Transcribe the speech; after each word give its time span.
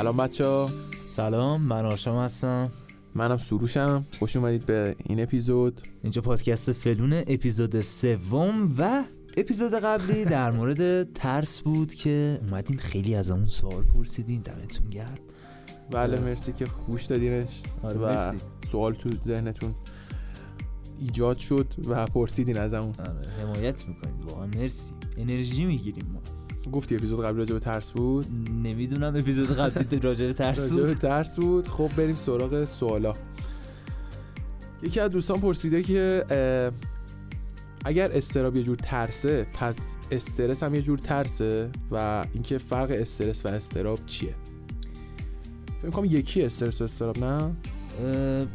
سلام 0.00 0.16
بچه 0.16 0.46
ها. 0.46 0.70
سلام 1.10 1.62
من 1.62 1.84
آشام 1.84 2.24
هستم. 2.24 2.70
منم 3.14 3.38
سروشم. 3.38 4.06
خوش 4.18 4.36
اومدید 4.36 4.66
به 4.66 4.96
این 5.04 5.22
اپیزود. 5.22 5.80
اینجا 6.02 6.22
پادکست 6.22 6.72
فلون 6.72 7.12
اپیزود 7.12 7.80
سوم 7.80 8.74
و 8.78 9.04
اپیزود 9.36 9.74
قبلی 9.74 10.24
در 10.34 10.50
مورد 10.50 11.12
ترس 11.12 11.60
بود 11.60 11.94
که 11.94 12.40
اومدین 12.42 12.76
خیلی 12.76 13.14
از 13.14 13.30
اون 13.30 13.46
سوال 13.48 13.82
پرسیدین 13.82 14.40
دمتون 14.40 14.90
گرم. 14.90 15.18
بله 15.90 16.20
مرسی 16.20 16.52
که 16.52 16.66
گوش 16.86 17.04
دادینش 17.04 17.62
آره 17.82 17.98
و 17.98 18.06
مرسی. 18.06 18.36
سوال 18.72 18.94
تو 18.94 19.08
ذهنتون 19.24 19.74
ایجاد 21.00 21.38
شد 21.38 21.74
و 21.88 22.06
پرسیدین 22.06 22.58
از 22.58 22.74
اون 22.74 22.94
آره 22.98 23.28
حمایت 23.42 23.88
می‌کنید 23.88 24.24
واقعا 24.24 24.46
مرسی. 24.46 24.94
انرژی 25.18 25.64
می‌گیریم 25.64 26.06
ما. 26.14 26.39
گفتی 26.72 26.96
اپیزود 26.96 27.24
قبلی 27.24 27.38
راجع 27.38 27.52
به 27.54 27.60
ترس 27.60 27.90
بود؟ 27.90 28.26
نمی‌دونم 28.62 29.16
اپیزود 29.16 29.52
قبلی 29.52 30.00
راجع 30.00 30.26
به 30.26 30.32
ترس 30.32 30.72
راجع 30.72 30.82
به 30.82 30.88
بود. 30.88 30.96
ترس 30.96 31.36
بود. 31.36 31.68
خب 31.68 31.90
بریم 31.96 32.16
سراغ 32.16 32.64
سوالا. 32.64 33.14
یکی 34.82 35.00
از 35.00 35.10
دوستان 35.10 35.40
پرسیده 35.40 35.82
که 35.82 36.24
اگر 37.84 38.12
استراب 38.12 38.56
یه 38.56 38.62
جور 38.62 38.76
ترسه 38.76 39.46
پس 39.52 39.96
استرس 40.10 40.62
هم 40.62 40.74
یه 40.74 40.82
جور 40.82 40.98
ترسه 40.98 41.70
و 41.90 42.26
اینکه 42.32 42.58
فرق 42.58 42.90
استرس 42.90 43.46
و 43.46 43.48
استراب 43.48 43.98
چیه؟ 44.06 44.34
فکر 45.82 45.90
کنم 45.90 46.04
یکی 46.04 46.42
استرس 46.42 46.80
و 46.80 46.84
استراب 46.84 47.24
نه؟ 47.24 47.56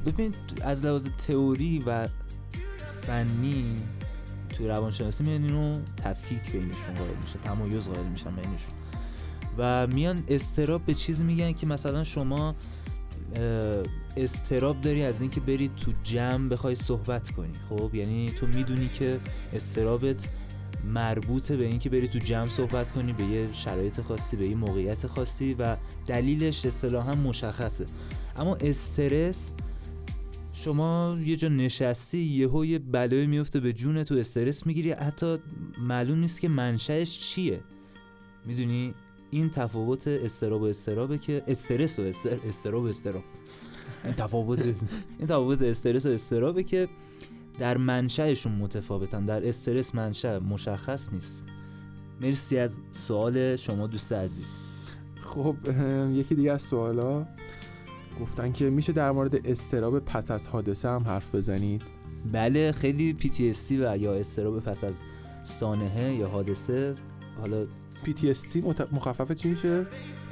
ببین 0.06 0.34
از 0.62 0.86
لحاظ 0.86 1.08
تئوری 1.28 1.84
و 1.88 2.08
فنی 3.02 3.76
تو 4.58 4.68
روانشناسی 4.68 5.24
میان 5.24 5.44
اینو 5.44 5.80
تفکیک 6.04 6.52
بینشون 6.52 6.96
قائل 6.96 7.16
میشه 7.22 7.40
تمایز 7.40 7.90
قائل 7.90 8.06
میشن 8.06 8.36
بینشون. 8.36 8.74
و 9.58 9.88
میان 9.88 10.24
استراب 10.28 10.86
به 10.86 10.94
چیزی 10.94 11.24
میگن 11.24 11.52
که 11.52 11.68
مثلا 11.68 12.04
شما 12.04 12.56
استراب 14.18 14.82
داری 14.82 15.04
از 15.04 15.22
اینکه 15.22 15.40
بری 15.40 15.68
تو 15.68 15.92
جمع 16.04 16.50
بخوای 16.50 16.76
صحبت 16.76 17.30
کنی 17.30 17.54
خب؟ 17.70 17.96
یعنی 17.96 18.32
تو 18.32 18.48
می‌دونی 18.48 18.88
که 18.88 19.20
استرابت 19.54 20.30
مربوطه 20.86 21.58
به 21.58 21.66
اینکه 21.66 21.90
بری 21.90 22.08
تو 22.08 22.20
جمع 22.20 22.50
صحبت 22.50 22.92
کنی 22.92 23.14
به 23.14 23.24
یه 23.24 23.52
شرایط 23.52 24.02
خاصی 24.02 24.38
به 24.38 24.48
یه 24.48 24.56
موقعیت 24.56 25.08
خاصی 25.08 25.54
و 25.54 25.78
دلیلش 26.06 26.66
اصطلاحا 26.66 27.16
مشخصه. 27.16 27.86
اما 28.36 28.56
استرس 28.56 29.54
شما 30.56 31.18
یه 31.26 31.36
جا 31.36 31.48
نشستی 31.48 32.18
یه 32.18 32.80
بلایی 32.80 33.28
میفته 33.28 33.60
به 33.60 33.74
جون 33.74 34.04
تو 34.04 34.16
استرس 34.16 34.66
می‌گیری. 34.66 34.92
حتی 34.92 35.38
معلوم 35.80 36.20
نیست 36.20 36.42
که 36.42 36.50
منشأش 36.50 37.20
چیه. 37.20 37.60
می‌دونی؟ 38.46 38.94
این 39.32 39.50
تفاوت 39.50 40.08
استراب 40.08 40.62
و 40.62 40.66
استرابه 40.66 41.18
که 41.18 41.44
استرس 41.48 42.00
و 42.00 42.02
استر... 42.02 42.40
استراب 42.48 42.84
و 42.84 42.88
استراب. 42.88 43.24
این 44.04 44.14
تفاوت 44.14 44.62
این 45.20 45.28
تفاوت 45.28 45.62
استرس 45.62 46.06
و 46.06 46.10
استرابه 46.10 46.64
که 46.64 46.90
در 47.60 47.78
منشأشون 47.78 48.52
متفاوتن. 48.52 49.26
در 49.26 49.48
استرس 49.48 49.96
منشأ 49.96 50.40
مشخص 50.40 51.14
نیست. 51.14 51.46
مرسی 52.22 52.58
از 52.58 52.80
سوال 52.92 53.56
شما 53.56 53.88
دوست 53.88 54.14
عزیز. 54.14 54.60
خب 55.22 55.56
یکی 56.12 56.36
دیگه 56.36 56.52
از 56.52 56.62
سوالا. 56.62 57.28
گفتن 58.22 58.52
که 58.52 58.70
میشه 58.70 58.94
در 58.94 59.12
مورد 59.12 59.48
استراب 59.48 60.00
پس 60.00 60.32
از 60.32 60.48
حادثه 60.48 60.90
هم 60.90 61.04
حرف 61.04 61.36
بزنید؟ 61.36 61.82
بله 62.32 62.72
خیلی 62.72 63.16
PTSD 63.20 63.72
و 63.72 63.98
یا 63.98 64.14
استراب 64.14 64.60
پس 64.60 64.84
از 64.84 65.04
سانحه 65.44 66.14
یا 66.14 66.28
حادثه 66.28 66.96
حالا 67.40 67.66
PTSD 68.06 68.56
مت- 68.56 68.94
مخفف 68.94 69.32
چی 69.32 69.50
میشه؟ 69.50 69.84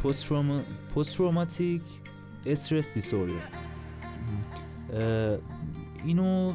پست 0.04 1.16
تروماتیک 1.16 1.82
استرس 2.46 2.94
دیسوردر 2.94 3.34
اینو 6.06 6.54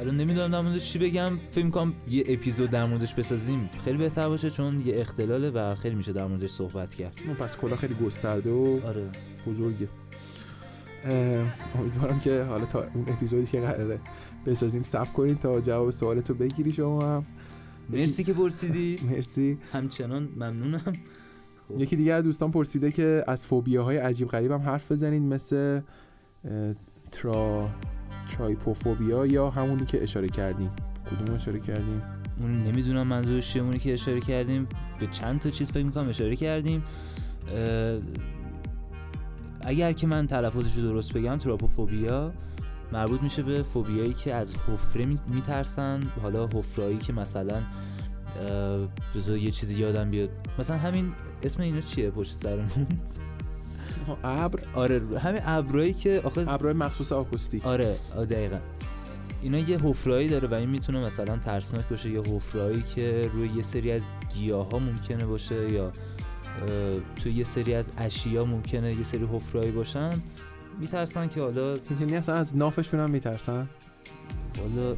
الان 0.00 0.16
نمی‌دونم 0.16 0.50
در 0.50 0.60
موردش 0.60 0.92
چی 0.92 0.98
بگم 0.98 1.32
فکر 1.50 1.64
می‌کنم 1.64 1.92
یه 2.10 2.24
اپیزود 2.28 2.70
در 2.70 2.86
موردش 2.86 3.14
بسازیم 3.14 3.70
خیلی 3.84 3.98
بهتر 3.98 4.28
باشه 4.28 4.50
چون 4.50 4.86
یه 4.86 5.00
اختلاله 5.00 5.50
و 5.50 5.74
خیلی 5.74 5.94
میشه 5.94 6.12
در 6.12 6.26
موردش 6.26 6.50
صحبت 6.50 6.94
کرد. 6.94 7.14
پس 7.38 7.56
کلا 7.56 7.76
خیلی 7.76 7.94
گسترده 7.94 8.50
و 8.50 8.80
آره. 8.86 9.08
بزرگه. 9.46 9.88
امیدوارم 11.78 12.20
که 12.20 12.42
حالا 12.42 12.64
تا 12.64 12.84
اون 12.94 13.04
اپیزودی 13.08 13.46
که 13.46 13.60
قراره 13.60 14.00
بسازیم 14.46 14.82
صبر 14.82 15.10
کنید 15.10 15.38
تا 15.38 15.60
جواب 15.60 15.90
سوالتو 15.90 16.34
بگیری 16.34 16.72
شما 16.72 17.16
هم. 17.16 17.26
مرسی 17.90 18.24
که 18.24 18.32
پرسیدی. 18.32 18.98
مرسی. 19.10 19.58
همچنان 19.72 20.28
ممنونم. 20.36 20.92
خب. 21.68 21.80
یکی 21.80 21.96
دیگه 21.96 22.12
از 22.12 22.24
دوستان 22.24 22.50
پرسیده 22.50 22.92
که 22.92 23.24
از 23.26 23.44
فوبیاهای 23.44 23.96
عجیب 23.96 24.28
غریب 24.28 24.52
هم 24.52 24.60
حرف 24.60 24.92
بزنید 24.92 25.22
مثل 25.22 25.80
ترا 27.10 27.70
ترایپوفوبیا 28.28 29.26
یا 29.26 29.50
همونی 29.50 29.84
که 29.84 30.02
اشاره 30.02 30.28
کردیم. 30.28 30.70
کدوم 31.10 31.34
اشاره 31.34 31.60
کردیم؟ 31.60 32.02
اون 32.40 32.62
نمی‌دونم 32.62 33.06
منظورش 33.06 33.52
چیه 33.52 33.62
اونی 33.62 33.78
که 33.78 33.92
اشاره 33.94 34.20
کردیم. 34.20 34.68
به 35.00 35.06
چند 35.06 35.40
تا 35.40 35.50
چیز 35.50 35.72
فکر 35.72 35.84
می‌کنم 35.84 36.08
اشاره 36.08 36.36
کردیم. 36.36 36.82
اگر 39.66 39.92
که 39.92 40.06
من 40.06 40.26
تلفظش 40.26 40.76
رو 40.76 40.82
درست 40.82 41.12
بگم 41.12 41.36
تراپوفوبیا 41.36 42.32
مربوط 42.92 43.22
میشه 43.22 43.42
به 43.42 43.62
فوبیایی 43.62 44.12
که 44.14 44.34
از 44.34 44.54
حفره 44.68 45.04
می- 45.06 45.16
میترسن. 45.28 46.02
حالا 46.22 46.46
حفرهایی 46.46 46.98
که 46.98 47.12
مثلا 47.12 47.62
بذار 49.14 49.36
یه 49.38 49.50
چیزی 49.50 49.80
یادم 49.80 50.10
بیاد. 50.10 50.28
مثلا 50.58 50.76
همین 50.76 51.12
اسم 51.42 51.62
اینا 51.62 51.80
چیه 51.80 52.10
پشت 52.10 52.34
سرمون؟ 52.34 52.86
ابر؟ 54.24 54.60
آره 54.74 55.18
همین 55.18 55.40
ابرایی 55.44 55.92
که 55.92 56.20
آخه 56.24 56.44
ابرهای 56.48 56.72
مخصوص 56.74 57.12
آکوستیک. 57.12 57.66
آره 57.66 57.96
دقیقا. 58.30 58.58
اینا 59.42 59.58
یه 59.58 59.78
حفرهایی 59.78 60.28
داره 60.28 60.48
و 60.48 60.54
این 60.54 60.68
می‌تونه 60.70 61.06
مثلا 61.06 61.36
ترسناک 61.36 61.88
باشه 61.88 62.10
یه 62.10 62.20
حفرهایی 62.20 62.82
که 62.82 63.30
روی 63.32 63.48
یه 63.56 63.62
سری 63.62 63.92
از 63.92 64.02
گیاه 64.34 64.70
ها 64.70 64.78
ممکنه 64.78 65.26
باشه 65.26 65.72
یا 65.72 65.92
توی 67.16 67.32
یه 67.32 67.44
سری 67.44 67.74
از 67.74 67.90
اشیا 67.98 68.44
ممکنه 68.44 68.94
یه 68.94 69.02
سری 69.02 69.24
حفرهایی 69.32 69.70
باشن. 69.70 70.12
میترسن 70.80 71.28
که 71.28 71.40
حالا 71.40 71.74
یعنی 72.00 72.16
اصلا 72.16 72.34
از 72.34 72.56
نافشون 72.56 73.00
هم 73.00 73.10
میترسن؟ 73.10 73.68
حالا 74.58 74.96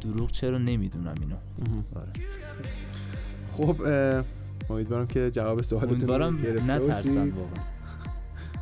دروغ 0.00 0.30
چرا 0.30 0.58
نمی‌دونم 0.58 1.14
اینو. 1.20 1.36
آره. 1.94 2.12
خب 3.52 3.76
امیدوارم 4.70 5.06
که 5.06 5.30
جواب 5.30 5.62
سوالتون 5.62 6.08
رو 6.08 6.26
امیدوارم 6.26 6.70
نترسن. 6.70 7.30
واقعا. 7.30 7.64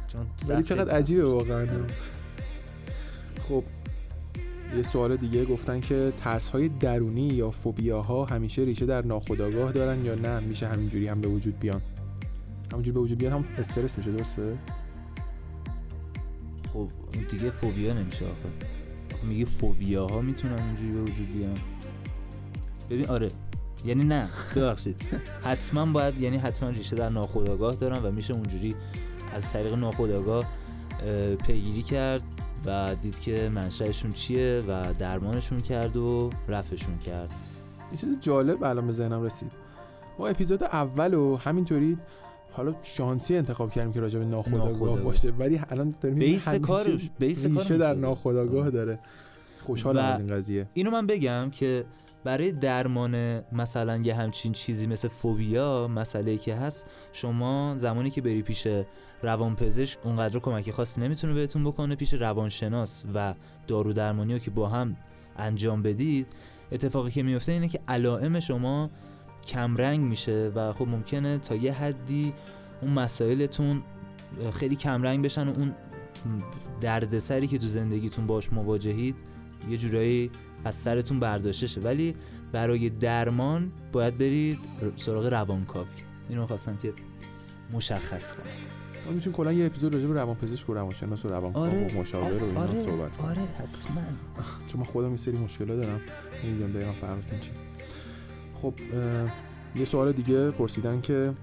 چون 0.13 0.27
ولی 0.49 0.63
چقدر 0.63 0.99
عجیبه. 0.99 1.25
واقعا. 1.25 1.67
خب 3.49 3.65
یه 4.77 4.83
سوال 4.83 5.17
دیگه 5.17 5.45
گفتن 5.45 5.81
که 5.81 6.13
ترس 6.21 6.51
های 6.51 6.69
درونی 6.69 7.27
یا 7.27 7.51
فوبیاها 7.51 8.25
همیشه 8.25 8.63
ریشه 8.63 8.87
در 8.87 9.05
ناخودآگاه 9.05 9.73
دارن 9.73 10.05
یا 10.05 10.15
نه؟ 10.15 10.41
میشه 10.41 10.69
همینجوری 10.69 11.09
هم 11.09 11.21
به 11.21 11.29
وجود 11.29 11.59
بیان. 11.59 11.81
همینجوری 12.73 12.95
به 12.95 13.01
وجود 13.01 13.19
بیان 13.19 13.33
هم 13.33 13.45
استرس 13.59 13.99
میشه 13.99 14.13
درسته؟ 14.13 14.59
خب 16.73 16.77
اون 17.15 17.25
دیگه 17.31 17.51
فوبیا 17.51 17.95
نمیشه 17.95 18.25
آخه. 18.25 18.49
آخه 19.15 19.27
میگه 19.27 19.45
فوبیا 19.45 20.07
ها 20.07 20.21
می‌تونن 20.21 20.59
اونجوری 20.59 20.93
به 20.93 21.01
وجود 21.01 21.33
بیان. 21.33 21.59
ببین 22.91 23.07
آره. 23.07 23.31
یعنی 23.85 24.05
نه. 24.05 24.29
ببخشید. 24.57 25.03
حتما 25.45 25.87
باید 25.87 26.21
یعنی 26.21 26.37
حتما 26.37 26.69
ریشه 26.69 26.97
در 26.97 27.09
ناخودآگاه 27.09 27.75
دارن 27.75 28.03
و 28.03 28.11
میشه 28.11 28.35
اونجوری 28.35 28.75
از 29.35 29.53
طریق 29.53 29.75
ناخودآگاه 29.75 30.45
اه، 31.03 31.35
پیگیری 31.35 31.83
کرد 31.83 32.23
و 32.67 32.95
دید 33.03 33.21
که 33.21 33.51
منشأشون 33.55 34.13
چیه 34.13 34.63
و 34.69 34.95
درمانشون 34.95 35.61
کرد 35.61 35.97
و 35.97 36.31
رفعشون 36.49 36.99
کرد. 36.99 37.33
یه 37.93 37.99
چیز 37.99 38.21
جالب 38.21 38.65
الان 38.65 38.87
به 38.87 38.93
ذهنم 38.93 39.23
رسید. 39.23 39.53
ما 40.19 40.27
اپیزود 40.27 40.63
اول 40.63 41.15
و 41.15 41.37
همینطوری 41.37 41.99
حالا 42.53 42.75
شانسی 42.83 43.37
انتخاب 43.37 43.71
کردیم 43.71 43.93
که 43.93 44.01
راجع 44.01 44.19
به 44.19 44.25
ناخودآگاه 44.25 44.69
ناخودآگاه. 44.71 45.05
باشه 45.05 45.31
ولی 45.31 45.61
الان 45.71 45.95
داریم 46.01 46.19
بیس 46.19 46.49
کارش 46.49 47.11
بیس 47.19 47.47
کارش 47.47 47.71
در. 47.71 47.95
ناخودآگاه. 47.95 48.71
داره 48.71 48.99
خوشحالم 49.61 49.99
و- 49.99 50.07
از 50.07 50.21
این 50.21 50.29
قضیه 50.37 50.67
اینو 50.75 50.91
من 50.91 51.07
بگم 51.07 51.51
که 51.51 51.85
برای 52.25 52.53
درمان 52.53 53.43
مثلا 53.53 53.97
یه 53.97 54.15
همچین 54.15 54.53
چیزی 54.53 54.87
مثل 54.87 55.09
فوبیا 55.09 55.89
مسئله 55.89 56.37
که 56.39 56.55
هست 56.55 56.87
شما 57.13 57.75
زمانی 57.77 58.11
که 58.11 58.21
بری 58.23 58.43
پیش 58.43 58.67
روانپزشک 59.23 59.99
اونقدر 60.07 60.39
کمک 60.39 60.71
خاصی 60.71 61.01
نمی‌تونه 61.01 61.35
بهتون 61.35 61.65
بکنه 61.65 61.97
پیش 61.97 62.15
روانشناس 62.15 63.05
و 63.15 63.35
دارو 63.67 63.93
درمانی 63.93 64.33
رو 64.33 64.39
که 64.39 64.51
با 64.51 64.69
هم 64.69 64.97
انجام 65.37 65.83
بدید 65.83 66.27
اتفاقی 66.73 67.11
که 67.11 67.23
میفته 67.23 67.53
اینه 67.53 67.69
که 67.69 67.81
علائم 67.89 68.41
شما 68.41 68.91
کمرنگ 69.47 70.01
میشه 70.01 70.53
و 70.55 70.73
خب 70.73 70.89
ممکنه 70.89 71.39
تا 71.39 71.55
یه 71.55 71.73
حدی 71.73 72.33
اون 72.81 72.93
مسائلتون 72.93 73.83
خیلی 74.53 74.77
کمرنگ 74.77 75.25
بشن 75.25 75.49
و 75.49 75.53
اون 75.57 75.75
دردسری 76.81 77.47
که 77.47 77.59
تو 77.59 77.67
زندگیتون 77.67 78.27
باش 78.27 78.53
مواجهید 78.53 79.17
یه 79.71 79.77
جورایی 79.77 80.31
از 80.65 80.75
سرتون 80.75 81.21
برداشته 81.21 81.67
شه. 81.67 81.81
ولی 81.81 82.15
برای 82.53 82.91
درمان 82.91 83.73
باید 83.93 84.19
برید 84.19 84.59
سراغ 84.97 85.27
روانکاوی. 85.27 85.89
اینو 86.29 86.47
خواستم 86.47 86.77
که 86.77 86.93
مشخص 87.73 88.33
کنم. 88.33 88.43
ما 89.07 89.13
می‌تونیم 89.13 89.37
کلا 89.37 89.53
یه 89.53 89.67
اپیزود 89.67 89.95
راجع 89.95 90.07
به 90.07 90.15
روانپزشک 90.15 90.71
و 90.71 90.75
روانشناس 90.75 91.25
و 91.25 91.29
روانکاو 91.29 91.63
آره. 91.65 91.95
و 91.95 92.01
مشاور 92.01 92.43
و 92.43 92.47
اینا 92.47 92.61
آره 92.61 92.83
صحبت 92.83 93.21
آره 93.21 93.43
حتما. 93.59 94.03
چون 94.67 94.81
من 94.81 94.87
خودم 94.87 95.11
یه 95.11 95.17
سری 95.17 95.37
مشکلات 95.37 95.81
دارم. 95.81 96.01
نمی‌دونم 96.45 96.73
دقیقا 96.73 96.93
فرقتون 96.93 97.41
چی 97.41 97.51
خب 98.63 98.75
یه 99.77 99.85
سوال 99.85 100.13
دیگه 100.13 100.51
پرسیدن 100.51 101.01
که 101.01 101.35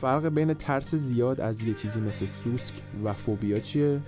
فرق 0.00 0.28
بین 0.28 0.54
ترس 0.54 0.94
زیاد 0.94 1.40
از 1.40 1.64
یه 1.64 1.74
چیزی 1.74 2.00
مثل 2.00 2.26
سوسک 2.26 2.74
و 3.04 3.12
فوبیا 3.12 3.58
چیه؟ 3.58 4.00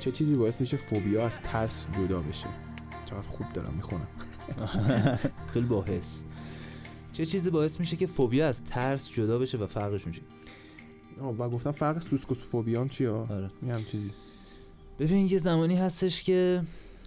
چه 0.00 0.10
چیزی 0.10 0.34
باعث 0.34 0.60
میشه 0.60 0.76
فوبیا 0.76 1.26
از 1.26 1.40
ترس 1.40 1.86
جدا 1.92 2.20
بشه؟ 2.20 2.46
چقدر 3.06 3.26
خوب 3.26 3.46
دارم 3.54 3.74
می‌خونم. 3.74 4.06
خیلی 5.52 5.66
باحث. 5.66 6.22
چه 7.12 7.26
چیزی 7.26 7.50
باعث 7.50 7.80
میشه 7.80 7.96
که 7.96 8.06
فوبیا 8.06 8.48
از 8.48 8.64
ترس 8.64 9.10
جدا 9.10 9.38
بشه 9.38 9.58
و 9.58 9.66
فرقش 9.66 10.06
میشه؟ 10.06 10.22
و 11.38 11.48
گفتم 11.48 11.72
فرق 11.72 12.02
سوسک 12.02 12.30
و 12.30 12.34
فوبیا 12.34 12.80
هم 12.80 12.88
چیه؟ 12.88 13.10
آره. 13.10 13.50
یه 13.66 13.74
هم 13.74 13.84
چیزی. 13.84 14.10
ببین 14.98 15.26
یه 15.26 15.38
زمانی 15.38 15.76
هستش 15.76 16.22
که 16.22 16.62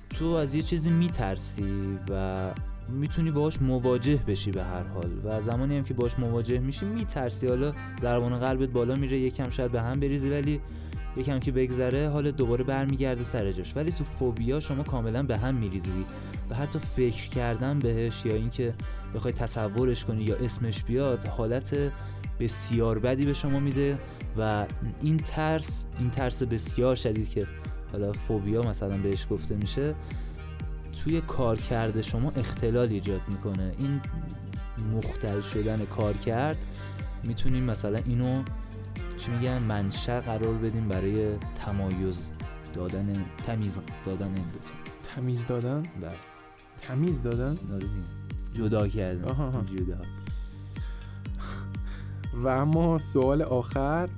تو 0.10 0.26
از 0.26 0.56
یه 0.56 0.62
چیزی 0.62 0.92
میترسی 0.92 2.00
و 2.10 2.52
می‌تونی 2.90 3.32
باهاش 3.32 3.62
مواجه 3.62 4.20
بشی 4.28 4.52
به 4.52 4.64
هر 4.64 4.84
حال. 4.84 5.12
و 5.26 5.42
زمانی 5.42 5.78
هم 5.78 5.84
که 5.84 5.94
باهاش 5.94 6.20
مواجه 6.20 6.60
میشی 6.60 6.86
میترسی. 6.86 7.48
حالا 7.48 7.74
ضربان 8.02 8.40
قلبت 8.40 8.70
بالا 8.70 8.96
میره 8.96 9.18
یکم 9.18 9.50
شاید 9.50 9.72
به 9.72 9.82
هم 9.82 10.00
بریزی 10.00 10.30
ولی 10.30 10.62
یکم 11.18 11.40
که 11.40 11.52
بگذره 11.52 12.10
حال 12.10 12.32
دوباره 12.32 12.64
برمیگرده 12.64 13.24
سر 13.24 13.52
جاش. 13.52 13.76
ولی 13.76 13.92
تو 13.92 14.04
فوبیا 14.04 14.60
شما 14.60 14.84
کاملا 14.84 15.24
به 15.24 15.38
هم 15.38 15.56
میریزی. 15.56 16.06
و 16.50 16.56
حتی 16.56 16.80
فکر 16.80 17.30
کردن 17.30 17.80
بهش 17.80 18.26
یا 18.26 18.36
اینکه 18.36 18.74
بخوای 19.16 19.34
تصورش 19.34 20.06
کنی 20.06 20.24
یا 20.24 20.36
اسمش 20.36 20.84
بیاد 20.84 21.26
حالت 21.26 21.92
بسیار 22.40 23.00
بدی 23.00 23.26
به 23.26 23.34
شما 23.34 23.60
میده. 23.60 23.98
و 24.38 24.66
این 25.02 25.18
ترس 25.18 25.86
این 26.00 26.10
ترس 26.10 26.44
بسیار 26.44 26.96
شدید 26.96 27.30
که 27.30 27.48
حالا 27.92 28.14
فوبیا 28.14 28.62
مثلا 28.62 28.98
بهش 28.98 29.28
گفته 29.30 29.56
میشه. 29.56 29.96
توی 31.04 31.22
کار 31.22 31.58
کرده 31.58 32.02
شما 32.02 32.30
اختلال 32.30 32.90
ایجاد 32.90 33.22
می‌کنه. 33.28 33.72
این 33.78 34.02
مختل 34.94 35.42
شدن 35.42 35.86
کار 35.86 36.14
کرد 36.14 36.66
می‌تونیم 37.24 37.64
مثلا 37.64 37.98
اینو 37.98 38.44
چی 39.18 39.32
میگن 39.32 39.58
منشأ 39.58 40.20
قرار 40.20 40.54
بدیم 40.54 40.88
برای 40.88 41.36
تمایز 41.66 42.30
دادن 42.74 43.26
تمیز 43.46 43.80
دادن 44.04 44.26
این 44.26 44.34
دوتا 44.34 44.74
تمیز 45.16 45.46
دادن؟ 45.46 45.84
بله. 46.02 46.16
تمیز 46.82 47.22
دادن. 47.22 47.58
جدا 48.54 48.88
کردن. 48.88 49.24
آها، 49.24 49.48
آها. 49.48 49.62
جدا. 49.62 49.98
و 52.44 52.48
اما 52.48 53.00
سوال 53.00 53.42
آخر 53.42 54.10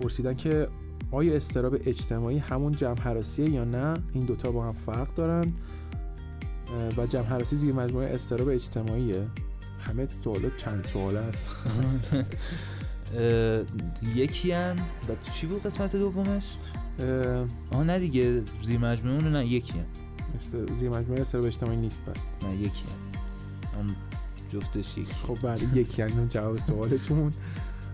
پرسیدن 0.00 0.34
که 0.34 0.68
آیا 1.10 1.36
استراب 1.36 1.74
اجتماعی 1.84 2.38
همون 2.38 2.72
جمع 2.72 3.00
حراسیه 3.00 3.50
یا 3.50 3.64
نه؟ 3.64 3.94
این 4.12 4.24
دوتا 4.24 4.50
با 4.52 4.64
هم 4.64 4.72
فرق 4.72 5.14
دارن. 5.14 5.52
و 6.96 7.06
جمع 7.06 7.22
حراسی 7.24 7.56
زیر 7.56 7.74
مجموعه 7.74 8.14
استراب 8.14 8.48
اجتماعیه. 8.48 9.26
همه 9.80 10.06
سوالات 10.24 10.56
چند 10.56 10.86
سوال 10.92 11.16
اه، 13.16 13.62
یکی 14.14 14.52
هم 14.52 14.76
و 14.78 15.14
تو 15.14 15.30
چی 15.34 15.46
بود 15.46 15.62
قسمت 15.62 15.96
دومش؟ 15.96 16.44
آها 17.70 17.82
نه 17.82 17.98
دیگه. 17.98 18.42
زیر 18.62 18.78
مجموعه 18.78 19.16
اونو 19.16 19.30
نه 19.30 19.46
یکی 19.46 19.72
هم. 19.78 19.84
است- 20.38 20.72
زیر 20.74 20.90
مجموعه 20.90 21.20
استراب 21.20 21.44
اجتماعی 21.46 21.76
نیست 21.76 22.04
پس. 22.04 22.30
نه 22.42 22.56
یکی 22.56 22.84
هم. 23.78 23.96
جفتش 24.48 24.98
یکی. 24.98 25.14
خب 25.14 25.38
بله 25.42 25.78
یکی 25.78 26.02
هم 26.02 26.26
جواب 26.26 26.58
سوالتون. 26.58 27.32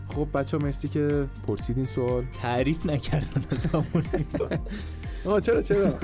خب 0.09 0.29
بچه 0.35 0.57
ها 0.57 0.63
مرسی 0.65 0.89
که 0.89 1.27
پرسیدین 1.47 1.85
سوال. 1.85 2.25
تعریف 2.43 2.87
نکردن 2.87 3.45
از 3.51 3.67
همون. 3.67 4.05
آه 5.25 5.41
چرا 5.41 5.63
چرا؟ 5.63 5.95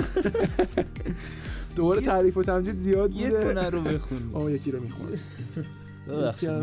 دوباره 1.76 2.00
تعریف 2.00 2.37
و 2.37 2.43
تمجید 2.43 2.76
زیاد 2.76 3.12
یه 3.16 3.31
بوده. 3.31 3.44
دونه 3.44 3.70
رو 3.70 3.81
بخون. 3.81 4.19
آه 4.34 4.52
یکی 4.52 4.70
رو 4.70 4.81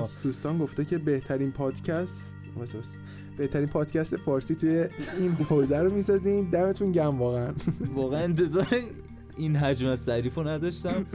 از 0.04 0.10
دوستان 0.24 0.58
گفته 0.58 0.86
که 0.86 0.98
بهترین 0.98 1.52
پادکست 1.52 2.36
واسه. 2.58 2.78
بهترین 3.38 3.68
پادکست 3.68 4.18
فارسی 4.18 4.56
توی 4.56 4.86
این 5.20 5.32
حوزه 5.32 5.78
رو 5.78 5.94
می‌سازین. 5.94 6.50
دمتون 6.50 6.92
گرم 6.92 7.20
واقعا. 7.20 7.54
واقعا 7.96 8.20
انتظار 8.20 8.68
این 9.38 9.56
حجم 9.56 9.88
از 9.88 10.06
تعریف 10.06 10.36
رو 10.36 10.48
نداشتم. 10.48 11.06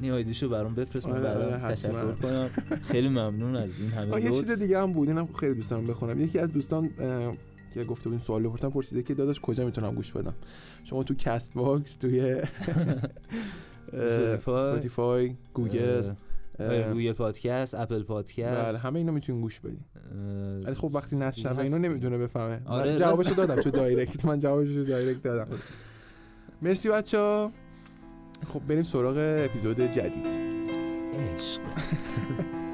نه 0.00 0.11
آیدیشو 0.11 0.48
برام 0.48 0.74
بفرست 0.74 1.06
من 1.06 1.12
آره، 1.12 1.28
آره، 1.28 1.50
بعدم 1.50 1.66
حتما. 1.66 2.12
تشکر 2.12 2.12
کنم. 2.14 2.50
خیلی 2.82 3.08
ممنون 3.08 3.56
از 3.56 3.80
این 3.80 3.90
همه 3.90 4.24
یه 4.24 4.30
چیز 4.30 4.50
دیگه 4.50 4.78
هم 4.78 4.92
بود 4.92 5.08
اینم 5.08 5.26
خیلی 5.26 5.54
دوست 5.54 5.70
دارم 5.70 5.86
بخونم. 5.86 6.18
یکی 6.18 6.38
از 6.38 6.50
دوستان 6.50 6.90
که 7.74 7.84
گفته 7.84 8.04
بود 8.04 8.12
این 8.12 8.20
سوال 8.20 8.42
بپرسن 8.42 8.70
پرسیده 8.70 9.02
که 9.02 9.14
داداش 9.14 9.40
کجا 9.40 9.64
می‌تونم 9.64 9.94
گوش 9.94 10.12
بدم؟ 10.12 10.34
شما 10.84 11.02
تو 11.02 11.14
کست 11.14 11.54
باکس 11.54 11.96
توی 11.96 12.42
اسپاتیفای. 13.92 15.34
گوگل 15.54 16.12
گوگل 16.92 17.12
پادکست 17.12 17.74
اپل 17.74 17.94
بله 17.94 18.04
پادکست 18.04 18.84
همه 18.86 18.98
اینا 18.98 19.12
می‌تونین 19.12 19.40
گوش 19.40 19.60
بدین 19.60 19.80
ولی 20.64 20.74
خب 20.74 20.90
وقتی 20.94 21.16
نشنوه 21.16 21.58
اینو. 21.58 21.78
نمی‌دونه 21.78 22.18
بفهمه. 22.18 22.60
آره، 22.64 22.98
جوابشو 22.98 23.34
دادم 23.34 23.62
تو 23.62 23.70
دایرکت 23.80 24.24
من 24.24 24.38
جوابشو 24.38 24.84
دایرکت 24.84 25.22
دادم. 25.22 25.48
مرسی 26.62 26.88
بچه 26.88 27.48
خب 28.48 28.60
بریم 28.68 28.82
سراغ 28.82 29.16
اپیزود 29.44 29.80
جدید. 29.80 30.26
عشق. 31.14 31.60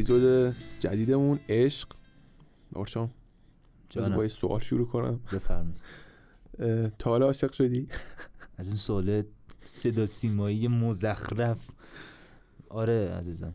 اپیزود 0.00 0.54
جدیدمون 0.80 1.40
عشق. 1.48 1.88
نورشام 2.76 3.10
از. 3.96 4.10
با 4.10 4.28
سوال 4.28 4.60
شروع 4.60 4.86
کنم. 4.86 5.20
بفرمایید. 5.32 5.76
تا 6.98 7.10
حالا 7.10 7.26
عاشق 7.26 7.52
شدی؟ 7.52 7.88
از 8.56 8.68
این 8.68 8.76
سوال 8.76 9.22
صدا 9.62 10.06
سیمایی 10.06 10.68
مزخرف. 10.68 11.68
آره 12.68 13.10
عزیزم. 13.18 13.54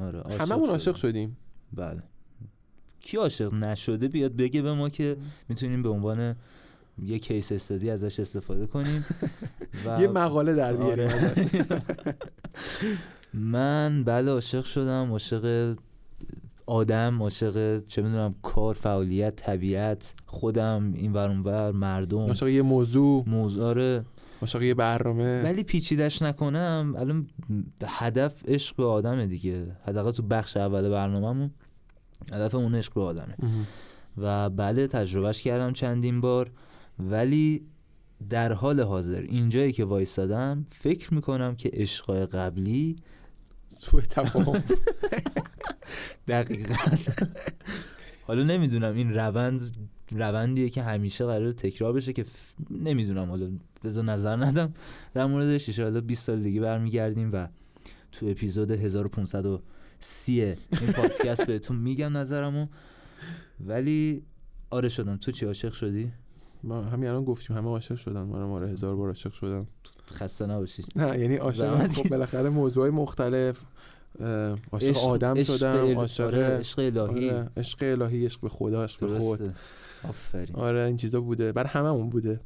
آره 0.00 0.36
هممون. 0.38 0.68
عاشق 0.68 0.94
شدیم. 0.94 1.36
بله. 1.72 2.02
کی 3.00 3.16
عاشق 3.16 3.54
نشده 3.54 4.08
بیاد 4.08 4.36
بگه 4.36 4.62
به 4.62 4.74
ما 4.74 4.88
که 4.88 5.16
می‌تونیم 5.48 5.82
به 5.82 5.88
عنوان 5.88 6.36
یه 7.02 7.18
کیس 7.18 7.52
استادی 7.52 7.90
ازش 7.90 8.20
استفاده 8.20 8.66
کنیم. 8.66 9.04
و 9.86 10.00
یه 10.00 10.08
مقاله 10.08 10.54
در 10.54 10.76
بیاریم 10.76 11.08
آره. 11.08 11.34
من 13.34 14.04
بله 14.04 14.30
عاشق 14.30 14.64
شدم 14.64 15.10
عاشق 15.10 15.74
آدم 16.66 17.22
عاشق 17.22 17.86
چه 17.86 18.02
می‌دونم 18.02 18.34
کار 18.42 18.74
فعالیت 18.74 19.36
طبیعت 19.36 20.14
خودم 20.26 20.92
این 20.94 21.12
ور 21.12 21.40
ور 21.44 21.72
مردم. 21.72 22.18
عاشق 22.18 22.48
یه 22.48 22.62
موضوع. 22.62 23.24
موضوع 23.26 23.64
آره. 23.64 24.04
عاشق 24.40 24.62
یه 24.62 24.74
برنامه. 24.74 25.42
ولی 25.42 25.62
پیچیدش 25.62 26.22
نکنم 26.22 26.94
الان 26.98 27.26
هدف 27.84 28.48
عشق 28.48 28.76
به 28.76 28.84
آدمه 28.84 29.26
دیگه. 29.26 29.76
حداقل 29.86 30.10
تو 30.10 30.22
بخش 30.22 30.56
اول 30.56 30.88
برنامهمون 30.90 31.50
هدف 32.32 32.54
اون 32.54 32.74
عشق 32.74 32.94
به 32.94 33.00
آدمه. 33.00 33.34
مهم. 33.38 33.66
و 34.18 34.50
بله 34.50 34.86
تجربهش 34.86 35.42
کردم 35.42 35.72
چندین 35.72 36.20
بار. 36.20 36.50
ولی 36.98 37.66
در 38.30 38.52
حال 38.52 38.80
حاضر 38.80 39.20
اینجایی 39.20 39.72
که 39.72 39.84
وایستادم 39.84 40.66
فکر 40.70 41.14
می‌کنم 41.14 41.56
که 41.56 41.70
عشقای 41.72 42.26
قبلی 42.26 42.96
سوء 43.68 44.00
تفاهم. 44.00 44.62
دقیقا. 46.28 46.74
حالا 48.22 48.42
نمی‌دونم 48.42 48.94
این 48.94 49.14
روند 49.14 49.76
روندیه 50.10 50.68
که 50.68 50.82
همیشه 50.82 51.24
قرار 51.24 51.52
تکرار 51.52 51.92
بشه 51.92 52.12
که 52.12 52.22
ف... 52.22 52.52
نمی‌دونم 52.70 53.28
حالا 53.28 53.50
بذار 53.84 54.04
نظر 54.04 54.36
ندم. 54.36 54.74
در 55.14 55.26
موردش 55.26 55.80
حالا 55.80 56.00
20 56.00 56.26
سال 56.26 56.42
دیگه 56.42 56.60
برمیگردیم 56.60 57.30
و 57.32 57.48
تو 58.12 58.26
اپیزود 58.26 58.70
1530 58.70 60.40
این 60.40 60.56
پادکست 60.96 61.46
بهتون 61.46 61.76
میگم 61.76 62.16
نظرمو. 62.16 62.66
ولی 63.66 64.22
آره 64.70 64.88
شدم. 64.88 65.16
تو 65.16 65.32
چی 65.32 65.46
عاشق 65.46 65.72
شدی؟ 65.72 66.12
ما 66.64 66.82
همین 66.82 67.08
الان 67.08 67.24
گفتیم 67.24 67.56
همه 67.56 67.68
عاشق 67.68 67.96
شدن 67.96 68.22
منم 68.22 68.52
آره 68.52 68.68
هزار 68.68 68.96
بار 68.96 69.08
عاشق 69.08 69.32
شدم. 69.32 69.66
خسته 70.12 70.46
نباشی. 70.46 70.84
نه 70.96 71.18
یعنی 71.18 71.36
عاشق 71.36 71.88
خب 71.88 72.08
بالاخره 72.08 72.48
موضوعای 72.48 72.90
مختلف 72.90 73.62
عاشق 74.72 74.98
آدم 74.98 75.34
عشق 75.36 75.56
شدم 75.56 75.94
عاشق 75.98 76.24
آره، 76.24 76.44
عشق 76.44 76.78
الهی. 76.78 77.30
آره، 77.30 77.50
عشق 77.56 77.78
الهی 77.82 78.24
عشق 78.26 78.40
به 78.40 78.48
خدا 78.48 78.84
عشق 78.84 79.00
به 79.00 79.20
خود. 79.20 79.54
آفرین. 80.08 80.56
آره 80.56 80.82
این 80.82 80.96
چیزا 80.96 81.20
بوده. 81.20 81.52
برای 81.52 81.68
هممون 81.68 82.08
بوده. 82.10 82.40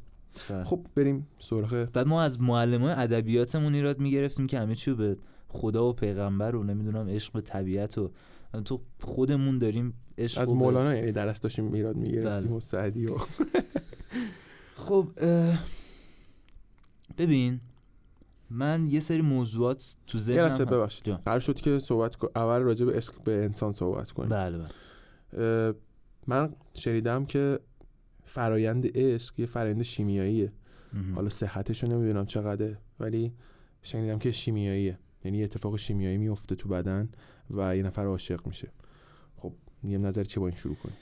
بله. 0.49 0.63
خب 0.63 0.85
بریم 0.95 1.27
سراغ 1.39 1.87
بعد 1.93 2.07
ما 2.07 2.21
از 2.21 2.41
معلم 2.41 2.83
ادبیاتمون 2.83 3.75
ایراد 3.75 3.99
می‌گرفتیم 3.99 4.47
که 4.47 4.59
همه 4.59 4.75
چی 4.75 4.91
رو 4.91 4.97
به 4.97 5.17
خدا 5.47 5.89
و 5.89 5.93
پیغمبر 5.93 6.55
و 6.55 6.63
نمی‌دونم 6.63 7.09
عشق 7.09 7.33
به 7.33 7.41
طبیعت 7.41 7.97
و 7.97 8.11
تو 8.65 8.81
خودمون 9.01 9.57
داریم 9.57 9.93
عشق 10.17 10.41
از 10.41 10.53
مولانا 10.53 10.95
یعنی 10.95 11.11
درس 11.11 11.41
داشتیم 11.41 11.65
میراد 11.65 11.95
می‌گرفتیم 11.95 12.49
بله. 12.49 12.57
و 12.57 12.59
سعدی 12.59 13.05
و 13.05 13.11
خب 14.83 15.09
ببین 17.17 17.59
من 18.49 18.85
یه 18.85 18.99
سری 18.99 19.21
موضوعات 19.21 19.95
تو 20.07 20.19
ذهنم 20.19 20.45
هست. 20.45 20.61
ببخشید. 20.61 21.13
قرار 21.13 21.39
شد 21.39 21.55
که 21.55 21.79
صحبت 21.79 22.15
اول 22.35 22.59
راجع 22.61 22.85
به 22.85 22.93
عشق 22.93 23.23
به 23.23 23.43
انسان 23.43 23.73
صحبت 23.73 24.11
کنیم. 24.11 24.29
بله 24.29 24.57
بله. 24.57 25.73
من 26.27 26.55
شنیدم 26.73 27.25
که 27.25 27.59
فرایند 28.23 28.97
عشق 28.97 29.39
یه 29.39 29.45
فرایند 29.45 29.83
شیمیاییه. 29.83 30.53
مهم. 30.93 31.15
حالا 31.15 31.29
صحتش 31.29 31.83
رو 31.83 31.89
نمی‌دونم 31.89 32.25
چقدره 32.25 32.77
ولی 32.99 33.33
شنیدم 33.81 34.19
که 34.19 34.31
شیمیاییه. 34.31 34.99
یعنی 35.25 35.43
اتفاق 35.43 35.77
شیمیایی 35.77 36.17
میفته 36.17 36.55
تو 36.55 36.69
بدن 36.69 37.09
و 37.49 37.77
یه 37.77 37.83
نفر 37.83 38.05
عاشق 38.05 38.47
میشه. 38.47 38.71
خب 39.37 39.53
یه 39.83 39.97
نظر 39.97 40.23
چی 40.23 40.39
با 40.39 40.47
این 40.47 40.57
شروع 40.57 40.75
کنیم؟ 40.75 40.97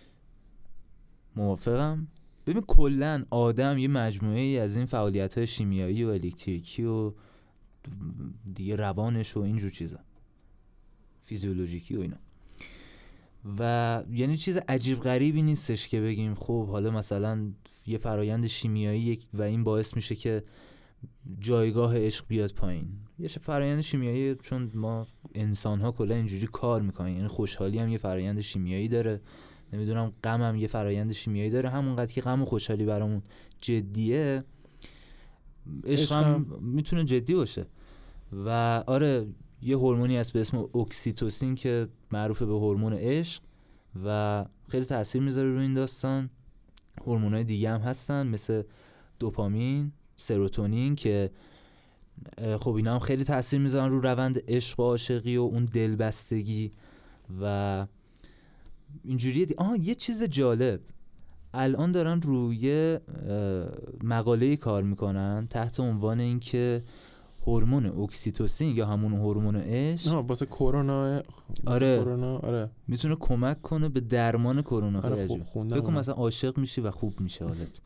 موافقم. 1.36 2.08
ببین 2.48 2.62
کلا 2.62 3.26
آدم 3.30 3.78
یه 3.78 3.88
مجموعه 3.88 4.40
ای 4.40 4.60
از 4.60 4.76
این 4.76 4.86
فعالیت 4.86 5.38
های 5.38 5.48
شیمیایی 5.48 6.04
و 6.04 6.10
الکتریکی 6.10 6.84
و 6.84 7.14
دیگه 8.54 8.76
روانش 8.76 9.38
و 9.38 9.40
اینجور 9.40 9.72
چیزا 9.72 10.00
فیزیولوژیکی 11.24 11.96
و 11.96 12.02
اینا. 12.02 12.18
و 13.60 14.04
یعنی 14.12 14.38
چیز 14.38 14.58
عجیب 14.58 15.00
غریبی 15.00 15.42
نیستش 15.42 15.88
که 15.88 16.02
بگیم 16.02 16.36
خب 16.36 16.68
حالا 16.68 16.92
مثلا 16.92 17.52
یه 17.88 17.98
فرایند 17.98 18.48
شیمیایی 18.48 19.20
و 19.34 19.42
این 19.42 19.64
باعث 19.64 19.96
میشه 19.96 20.16
که 20.16 20.44
جایگاه 21.40 21.98
عشق 21.98 22.26
بیاد 22.28 22.52
پایین. 22.52 22.88
یه 23.20 23.28
فرایند 23.28 23.82
شیمیایی 23.82 24.36
چون 24.36 24.72
ما 24.74 25.08
انسان 25.36 25.82
ها 25.82 25.92
کلا 25.92 26.16
اینجوری 26.16 26.48
کار 26.48 26.82
می‌کنیم 26.82 27.16
یعنی 27.16 27.28
خوشحالی 27.28 27.80
هم 27.80 27.90
یه 27.90 27.98
فرایند 27.98 28.42
شیمیایی 28.42 28.88
داره. 28.88 29.22
نمی‌دونم 29.74 30.14
غم 30.24 30.42
هم 30.42 30.56
یه 30.56 30.68
فرایند 30.68 31.12
شیمیایی 31.12 31.50
داره. 31.50 31.70
همونقدر 31.70 32.14
که 32.14 32.22
غم 32.22 32.42
و 32.42 32.46
خوشحالی 32.46 32.86
برامون 32.86 33.22
جدیه. 33.62 34.44
عشق 35.86 36.12
هم 36.12 36.46
می‌تونه 36.62 37.04
جدی 37.04 37.34
باشه. 37.34 37.66
و 38.46 38.50
آره 38.88 39.28
یه 39.62 39.78
هورمونی 39.78 40.18
هست 40.18 40.34
به 40.34 40.42
اسم 40.42 40.58
اکسیتوسین 40.58 41.56
که 41.56 41.88
معروف 42.12 42.42
به 42.42 42.54
هورمون 42.54 42.94
عشق 42.94 43.42
و 44.06 44.46
خیلی 44.68 44.86
تاثیر 44.86 45.22
می‌ذاره 45.22 45.50
روی 45.50 45.62
این 45.62 45.74
داستان. 45.74 46.30
هورمونای 47.06 47.44
دیگه 47.44 47.70
هم 47.70 47.82
هستن 47.82 48.28
مثل 48.28 48.64
دوپامین 49.20 49.92
سروتونین 50.16 50.96
که 50.96 51.32
خب 52.60 52.74
اینا 52.74 52.94
هم 52.94 53.00
خیلی 53.00 53.24
تاثیر 53.24 53.60
می‌ذارن 53.60 53.92
رو 53.92 54.02
روند 54.02 54.42
عشق 54.48 54.80
و 54.80 54.84
عاشقی 54.84 55.38
و 55.38 55.42
اون 55.42 55.66
دلبستگی 55.66 56.72
و 57.42 57.88
اینجوریه 59.04 59.46
دی... 59.46 59.56
آه 59.58 59.80
یه 59.80 59.96
چیز 59.96 60.24
جالب. 60.24 60.80
الان 61.54 61.92
دارن 61.92 62.22
روی 62.22 62.98
مقاله 64.04 64.56
کار 64.56 64.84
می‌کنن 64.84 65.48
تحت 65.50 65.80
عنوان 65.80 66.20
اینکه 66.20 66.84
هورمون 67.48 67.86
اکسیتوسین 67.86 68.76
یا 68.76 68.86
همون 68.86 69.14
هورمون 69.14 69.56
عشق. 69.56 70.12
آها 70.12 70.24
واسه 70.24 70.46
کرونا 70.46 71.22
آره. 71.66 72.00
کرونا 72.00 72.38
آره. 72.38 72.70
می‌تونه 72.88 73.16
کمک 73.16 73.62
کنه 73.62 73.90
به 73.90 74.00
درمان 74.00 74.62
کرونا 74.62 75.02
آره، 75.02 75.28
فکر 75.28 75.80
کن. 75.80 75.94
مثلا 75.94 76.14
عاشق 76.14 76.58
میشی 76.58 76.82
و 76.82 76.92
خوب 76.92 77.20
میشه 77.20 77.46
حالت. 77.46 77.82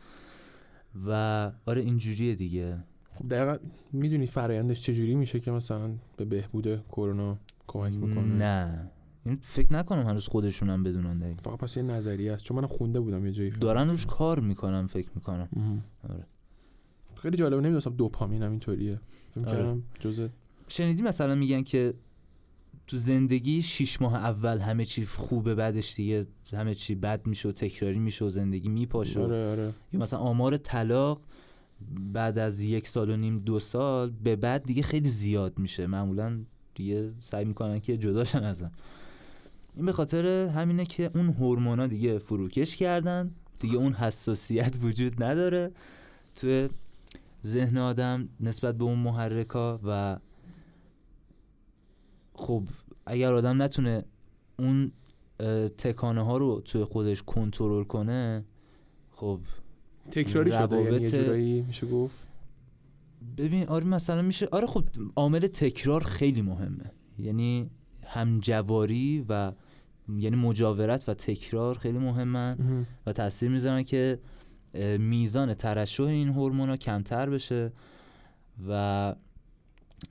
و 1.08 1.52
آره 1.66 1.82
اینجوریه 1.82 2.36
دیگه. 2.36 2.84
خب 3.14 3.28
دقیقا 3.28 3.58
می‌دونی 3.92 4.28
فرایندش 4.28 4.82
چجوری 4.82 5.16
میشه 5.16 5.40
که 5.40 5.52
مثلا 5.52 5.94
به 6.18 6.26
بهبود 6.26 6.84
کرونا 6.88 7.38
کمک 7.68 7.94
می‌کنه 7.94 8.22
نه 8.22 8.92
این 9.26 9.38
فکر 9.42 9.74
نکنم 9.74 10.08
هنوز 10.08 10.28
خودشون 10.28 10.70
هم 10.70 10.84
بدونن 10.84 11.20
دقیق. 11.20 11.42
فقط 11.42 11.58
پس 11.58 11.78
یه 11.78 11.84
نظریه 11.84 12.34
است 12.34 12.44
چون 12.44 12.58
من 12.58 12.68
خونده 12.68 13.00
بودم 13.00 13.26
یه 13.26 13.32
جایی 13.32 13.50
دارن 13.50 13.90
روش 13.90 14.06
کار 14.06 14.40
می‌کنم 14.40 14.88
فکر 14.88 15.10
می‌کنم. 15.16 15.50
آره. 16.10 16.26
خیلی 17.16 17.38
جالبه 17.38 17.62
نمی‌دونستم 17.62 17.94
دوپامین 17.94 18.44
هم 18.44 18.52
اینطوریه 18.52 19.00
فکر 19.36 19.48
آره. 19.48 19.82
جزء 20.00 20.28
شنیدی 20.68 21.04
مثلا 21.04 21.36
میگن 21.36 21.62
که 21.62 21.94
تو 22.88 22.98
زندگی 22.98 23.62
شیش 23.62 24.02
ماه 24.02 24.16
اول 24.16 24.60
همه 24.60 24.86
چی 24.86 25.06
خوبه 25.06 25.56
بعدش 25.56 25.96
دیگه 25.96 26.26
همه 26.54 26.74
چی 26.74 26.96
بد 26.96 27.28
میشه 27.28 27.50
و 27.50 27.52
تکراری 27.52 28.00
میشه 28.00 28.26
و 28.26 28.30
زندگی 28.30 28.70
میپاشه 28.70 29.20
آره 29.20 29.52
آره 29.52 29.74
یا 29.94 30.00
مثلا 30.00 30.20
آمار 30.20 30.58
طلاق 30.58 31.22
بعد 32.14 32.38
از 32.38 32.62
یک 32.62 32.88
سال 32.88 33.10
و 33.10 33.18
نیم 33.18 33.40
دو 33.40 33.60
سال 33.60 34.10
به 34.10 34.36
بعد 34.36 34.64
دیگه 34.64 34.84
خیلی 34.84 35.10
زیاد 35.10 35.60
میشه 35.60 35.88
معمولا 35.88 36.40
دیگه 36.76 37.14
سعی 37.20 37.46
می‌کنن 37.46 37.80
که 37.80 37.98
جداشن 37.98 38.44
ازم 38.44 38.72
این 39.76 39.86
به 39.86 39.92
خاطر 39.92 40.26
همینه 40.48 40.86
که 40.86 41.12
اون 41.16 41.30
هورمونا 41.30 41.88
دیگه 41.88 42.18
فروکش 42.18 42.76
کردن. 42.76 43.32
دیگه 43.60 43.76
اون 43.76 43.94
حساسیت 43.94 44.78
وجود 44.82 45.24
نداره. 45.24 45.72
توی 46.36 46.70
ذهن 47.46 47.78
آدم 47.78 48.30
نسبت 48.40 48.78
به 48.78 48.84
اون 48.84 49.00
محرکا 49.00 49.80
و 49.84 50.18
خب 52.34 52.64
اگر 53.06 53.34
آدم 53.34 53.62
نتونه 53.62 54.06
اون 54.60 54.92
تکانه 55.78 56.26
ها 56.26 56.38
رو 56.38 56.62
توی 56.62 56.84
خودش 56.84 57.24
کنترل 57.24 57.84
کنه 57.84 58.46
خب 59.12 59.40
تکراری 60.12 60.52
شده 60.52 60.82
یعنی 60.82 61.02
یه 61.02 61.12
جورایی 61.12 61.62
میشه 61.62 61.88
گفت؟ 61.88 62.16
ببین 63.38 63.68
آره 63.68 63.86
مثلا 63.86 64.22
میشه 64.22 64.48
آره 64.52 64.68
خب 64.68 64.84
عامل 65.16 65.48
تکرار 65.48 66.04
خیلی 66.04 66.42
مهمه. 66.42 66.92
یعنی 67.20 67.70
همجواری 68.06 69.26
و 69.30 69.52
یعنی 70.18 70.36
مجاورت 70.36 71.10
و 71.10 71.14
تکرار 71.14 71.78
خیلی 71.78 71.98
مهمن 71.98 72.58
مهم. 72.60 72.88
و 73.06 73.14
تاثیر 73.14 73.50
می‌ذارن 73.50 73.84
که 73.84 74.20
میزان 75.00 75.54
ترشح 75.54 76.04
این 76.04 76.30
هورمونا 76.30 76.78
کمتر 76.78 77.30
بشه 77.30 77.72
و 78.70 79.16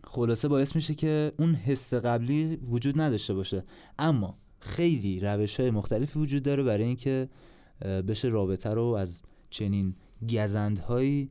خلاصه 0.05 0.49
باعث 0.49 0.75
میشه 0.75 0.95
که 0.95 1.33
اون 1.39 1.55
حس 1.55 1.95
قبلی 1.95 2.57
وجود 2.57 3.01
نداشته 3.01 3.35
باشه 3.35 3.65
اما 3.99 4.39
خیلی 4.61 5.21
روش 5.21 5.61
های 5.61 5.71
مختلفی 5.71 6.19
وجود 6.19 6.43
داره 6.43 6.63
برای 6.63 6.85
اینکه 6.85 7.29
بشه 7.81 8.29
رابطه 8.29 8.71
رو 8.71 8.85
از 8.85 9.23
چنین 9.51 9.95
گزندهایی 10.31 11.31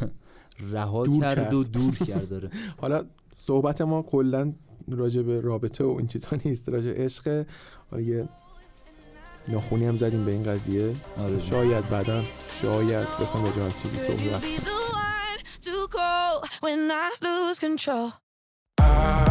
رها 0.72 1.06
کرد. 1.20 1.54
و 1.54 1.64
دور 1.64 1.94
کرد 1.94 2.28
داره 2.28 2.50
حالا 2.80 3.04
صحبت 3.36 3.80
ما 3.80 4.02
کلا 4.02 4.52
راجع 4.96 5.22
به 5.22 5.40
رابطه 5.40 5.84
و 5.84 5.94
این 5.98 6.06
چیزا 6.06 6.28
نیست 6.44 6.68
راجع 6.68 6.92
به 6.92 7.04
عشق. 7.04 7.46
حالا 7.90 8.02
یه 8.02 8.28
ناخونی 9.48 9.86
هم 9.86 9.96
زدیم 9.96 10.24
به 10.24 10.32
این 10.32 10.42
قضیه. 10.42 10.94
آره. 11.18 11.40
شاید 11.40 11.88
بعدا 11.88 12.22
شاید 12.62 13.08
بخوام 13.08 13.44
راجع 13.44 13.56
به 13.56 13.62
هم 13.62 13.72
چیزی 13.82 13.96
صحبت 13.96 14.68
be 18.78 19.27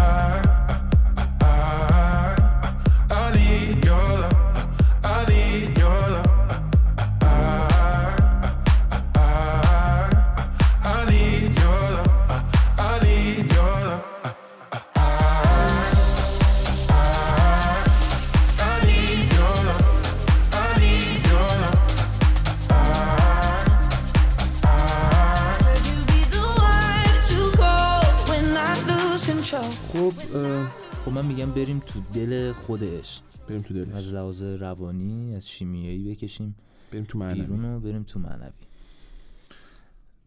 من 31.18 31.26
میگم 31.26 31.52
بریم 31.52 31.80
تو 31.80 32.00
دل 32.14 32.52
خود 32.52 32.84
عشق 32.84 33.24
بریم 33.48 33.62
تو 33.62 33.74
از 33.74 33.90
دلش 33.90 34.14
لحاظ 34.14 34.44
روانی 34.44 35.36
از 35.36 35.50
شیمیایی 35.50 36.12
بکشیم. 36.12 36.56
بریم 36.92 37.04
تو 37.04 37.18
معنی 37.18 37.42
بیرون 37.42 37.66
و 37.66 37.80
بریم 37.80 38.04
تو 38.04 38.20
معنوی. 38.20 38.52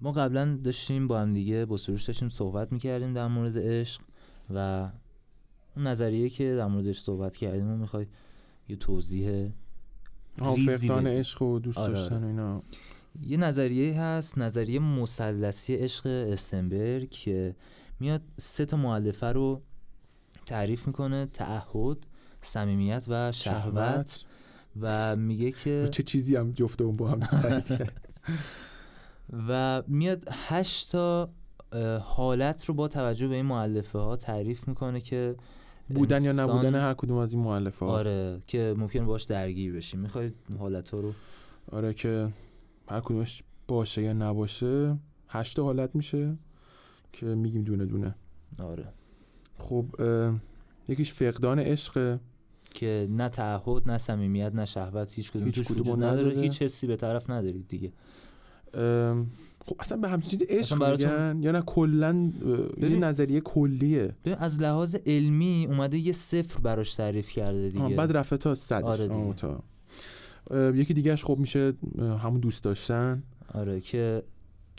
ما 0.00 0.12
قبلا 0.12 0.58
داشتیم 0.64 1.08
با 1.08 1.20
هم 1.20 1.32
دیگه 1.32 1.64
با 1.64 1.76
سروش 1.76 2.04
داشتیم 2.04 2.28
صحبت 2.28 2.72
می‌کردیم 2.72 3.14
در 3.14 3.26
مورد 3.26 3.58
عشق 3.58 4.00
و 4.54 4.90
اون 5.76 5.86
نظریه 5.86 6.28
که 6.28 6.54
در 6.54 6.66
موردش 6.66 7.00
صحبت 7.00 7.36
کردیم 7.36 7.70
و 7.70 7.76
می‌خوای 7.76 8.06
یه 8.68 8.76
توضیح 8.76 9.50
بدیم. 10.68 11.06
عشق 11.06 11.42
و 11.42 11.58
دوست 11.58 11.78
آره، 11.78 11.92
داشتن 11.92 12.24
و 12.24 12.26
اینا. 12.26 12.62
یه 13.22 13.36
نظریه 13.36 14.00
هست 14.00 14.38
نظریه 14.38 14.80
مثلثی 14.80 15.74
عشق 15.74 16.06
استنبرگ 16.06 17.10
که 17.10 17.56
میاد 18.00 18.22
سه 18.36 18.64
تا 18.64 18.76
مؤلفه 18.76 19.26
رو 19.26 19.62
تعریف 20.50 20.86
می‌کنه 20.86 21.26
تعهد 21.26 22.06
صمیمیت 22.40 23.06
و 23.08 23.32
شهوت 23.32 24.24
و 24.80 25.16
میگه 25.16 25.50
که 25.50 25.88
چه 25.92 26.02
چیزی 26.02 26.36
هم 26.36 26.52
جفته 26.52 26.84
اون 26.84 26.96
با 26.96 27.08
هم. 27.08 27.20
و 29.48 29.82
میاد 29.86 30.24
هشت 30.30 30.92
تا 30.92 31.30
حالت 32.02 32.64
رو 32.64 32.74
با 32.74 32.88
توجه 32.88 33.28
به 33.28 33.34
این 33.34 33.46
معلفه 33.46 33.98
ها 33.98 34.16
تعریف 34.16 34.68
می‌کنه 34.68 35.00
که 35.00 35.36
بودن 35.88 36.22
یا 36.22 36.32
نبودن 36.32 36.74
هر 36.74 36.94
کدوم 36.94 37.16
از 37.16 37.34
این 37.34 37.42
مؤلفه 37.42 37.86
ها 37.86 37.92
آره 37.92 38.42
که 38.46 38.74
ممکن 38.78 39.06
باش 39.06 39.24
درگیر 39.24 39.72
بشیم. 39.72 40.00
می‌خواید 40.00 40.34
حالت 40.58 40.90
ها 40.90 41.00
رو؟ 41.00 41.12
آره 41.72 41.94
که 41.94 42.28
هر 42.88 43.00
کدومش 43.00 43.42
باشه 43.68 44.02
یا 44.02 44.12
نباشه 44.12 44.98
هشت 45.28 45.58
حالت 45.58 45.94
میشه 45.94 46.36
که 47.12 47.26
میگیم 47.26 47.64
دونه 47.64 47.86
دونه. 47.86 48.14
آره. 48.58 48.99
خب 49.60 49.86
یکیش 50.88 51.12
فقدان 51.12 51.58
عشق. 51.58 52.18
که 52.74 53.08
نه 53.10 53.28
تعهد 53.28 53.90
نه 53.90 53.98
صمیمیت 53.98 54.54
نه 54.54 54.64
شهوت 54.64 55.12
هیچ 55.14 55.30
کدوم 55.30 55.44
هیچ 55.44 55.70
وجود 55.70 55.88
نداره. 55.88 56.40
هیچ 56.40 56.62
حسی 56.62 56.86
به 56.86 56.96
طرف 56.96 57.30
ندارید 57.30 57.68
دیگه. 57.68 57.92
خب 59.66 59.76
اصلا 59.78 59.98
به 59.98 60.08
همچین 60.08 60.30
چیزی 60.30 60.44
عشق 60.44 60.90
میگن 60.90 61.38
یا 61.42 61.52
نه 61.52 61.60
کلا 61.60 62.32
یه 62.80 62.88
نظریه 62.88 63.40
کلیه. 63.40 64.14
ببین 64.24 64.38
از 64.38 64.60
لحاظ 64.60 64.96
علمی 65.06 65.66
اومده 65.68 65.98
یه 65.98 66.12
صفر 66.12 66.60
براش 66.60 66.94
تعریف 66.94 67.30
کرده 67.30 67.68
دیگه. 67.68 67.88
بعد 67.88 68.16
رفته 68.16 68.36
تا 68.36 68.54
صدش. 68.54 68.84
آره 68.84 69.06
دیگه. 69.06 69.32
تا. 69.34 69.62
یکی 70.74 70.94
دیگهش 70.94 71.24
خب 71.24 71.38
میشه 71.38 71.72
همون 71.98 72.40
دوست 72.40 72.64
داشتن. 72.64 73.22
آره 73.54 73.80
که 73.80 74.22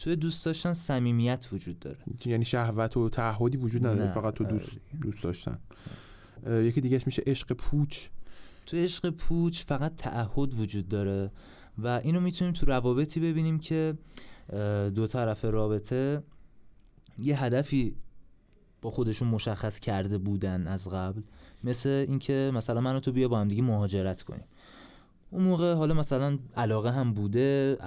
توی 0.03 0.15
دوست 0.15 0.45
داشتن 0.45 0.73
صمیمیت 0.73 1.47
وجود 1.51 1.79
داره. 1.79 1.97
یعنی 2.25 2.45
شهوت 2.45 2.97
و 2.97 3.09
تعهدی 3.09 3.57
وجود 3.57 3.87
نداره 3.87 4.05
نه، 4.05 4.13
فقط 4.13 4.33
تو 4.33 4.43
آره. 4.43 4.53
دوست. 4.53 4.79
دوست 5.01 5.23
داشتن. 5.23 5.59
یکی 6.47 6.81
دیگهش 6.81 7.05
میشه 7.05 7.23
عشق 7.25 7.53
پوچ. 7.53 8.07
تو 8.65 8.77
عشق 8.77 9.09
پوچ 9.09 9.63
فقط 9.63 9.95
تعهد 9.95 10.53
وجود 10.53 10.87
داره 10.87 11.31
و 11.77 11.87
اینو 11.87 12.19
می‌تونیم 12.19 12.53
تو 12.53 12.65
روابطی 12.65 13.19
ببینیم 13.19 13.59
که 13.59 13.97
دو 14.95 15.07
طرف 15.07 15.45
رابطه 15.45 16.23
یه 17.19 17.43
هدفی 17.43 17.95
با 18.81 18.89
خودشون 18.89 19.27
مشخص 19.27 19.79
کرده 19.79 20.17
بودن 20.17 20.67
از 20.67 20.89
قبل. 20.89 21.21
مثل 21.63 21.89
اینکه 21.89 22.51
مثلا 22.53 22.81
من 22.81 22.95
و 22.95 22.99
تو 22.99 23.11
بیا 23.11 23.27
با 23.27 23.39
هم 23.39 23.47
دیگه 23.47 23.61
مهاجرت 23.61 24.21
کنیم. 24.21 24.45
اون 25.31 25.43
موقع 25.43 25.73
حالا 25.73 25.93
مثلا 25.93 26.39
علاقه 26.57 26.91
هم 26.91 27.13
بوده 27.13 27.77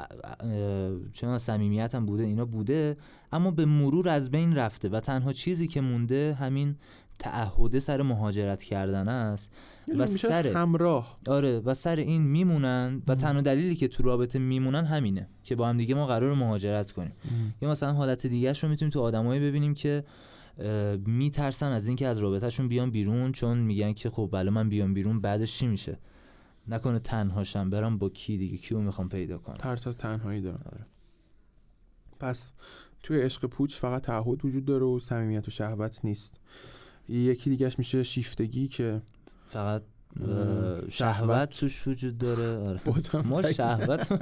چه 1.13 1.39
صمیمیت 1.39 1.95
هم 1.95 2.07
بوده 2.07 2.23
اینا 2.23 2.45
بوده 2.45 2.97
اما 3.33 3.51
به 3.51 3.65
مرور 3.65 4.09
از 4.09 4.31
بین 4.31 4.57
رفته 4.57 4.89
و 4.89 5.01
تنها 5.01 5.33
چیزی 5.33 5.69
که 5.69 5.81
مونده 5.81 6.35
همین 6.41 6.77
تعهده 7.19 7.81
سر 7.81 8.03
مهاجرت 8.03 8.63
کردن 8.63 9.09
است 9.09 9.53
و 9.99 10.07
سر 10.07 10.47
همراه. 10.47 11.17
آره 11.27 11.61
و 11.61 11.75
سر 11.75 11.97
این 11.97 12.23
میمونن 12.23 13.03
و. 13.09 13.15
تنها 13.15 13.41
دلیلی 13.41 13.75
که 13.75 13.89
تو 13.89 14.03
رابطه 14.03 14.39
میمونن 14.39 14.85
همینه 14.85 15.29
که 15.45 15.57
با 15.57 15.69
هم 15.69 15.77
دیگه 15.77 15.95
ما 15.95 16.07
قرار 16.07 16.35
مهاجرت 16.35 16.93
کنیم. 16.93 17.13
یا 17.63 17.71
مثلا 17.71 17.93
حالت 17.93 18.27
دیگه 18.27 18.53
رو 18.53 18.69
می‌تونیم 18.69 18.91
تو 18.91 19.01
آدمایی 19.01 19.41
ببینیم 19.41 19.75
که 19.75 20.05
میترسن 21.07 21.73
از 21.73 21.89
اینکه 21.89 22.07
از 22.07 22.19
رابطهشون 22.19 22.69
بیان 22.69 22.91
بیرون 22.91 23.33
چون 23.33 23.59
میگن 23.59 23.93
که 23.93 24.11
خب 24.11 24.29
بله 24.33 24.51
من 24.51 24.69
بیام 24.69 24.95
بیرون 24.95 25.21
بعدش 25.21 25.59
چی 25.59 25.67
میشه؟ 25.67 25.99
نکنه 26.69 26.99
تنهاشم 26.99 27.71
برم 27.71 27.99
با 27.99 28.09
کی 28.09 28.37
دیگه 28.37 28.57
کیو 28.57 28.81
می‌خوام 28.81 29.09
پیدا 29.09 29.39
کنم 29.39 29.57
ترس 29.57 29.87
از 29.87 29.97
تنهایی 29.97 30.41
دارن 30.41 30.63
آره. 30.73 30.87
پس 32.21 32.53
توی 33.03 33.21
عشق 33.21 33.47
پوچ 33.47 33.77
فقط 33.77 34.03
تعهد 34.03 34.45
وجود 34.45 34.65
داره 34.65 34.85
و 34.85 34.99
صمیمیت 34.99 35.49
و 35.49 35.51
شهوت 35.51 36.05
نیست 36.05 36.41
یکی 37.09 37.51
دیگهش 37.51 37.79
میشه 37.79 38.03
شیفتگی 38.03 38.69
که 38.69 39.03
فقط 39.47 39.83
شهوت. 40.89 41.51
توش 41.51 41.89
وجود 41.89 42.19
داره 42.19 42.59
آره. 42.69 42.81
ما. 43.27 43.43
شهوت 43.43 44.13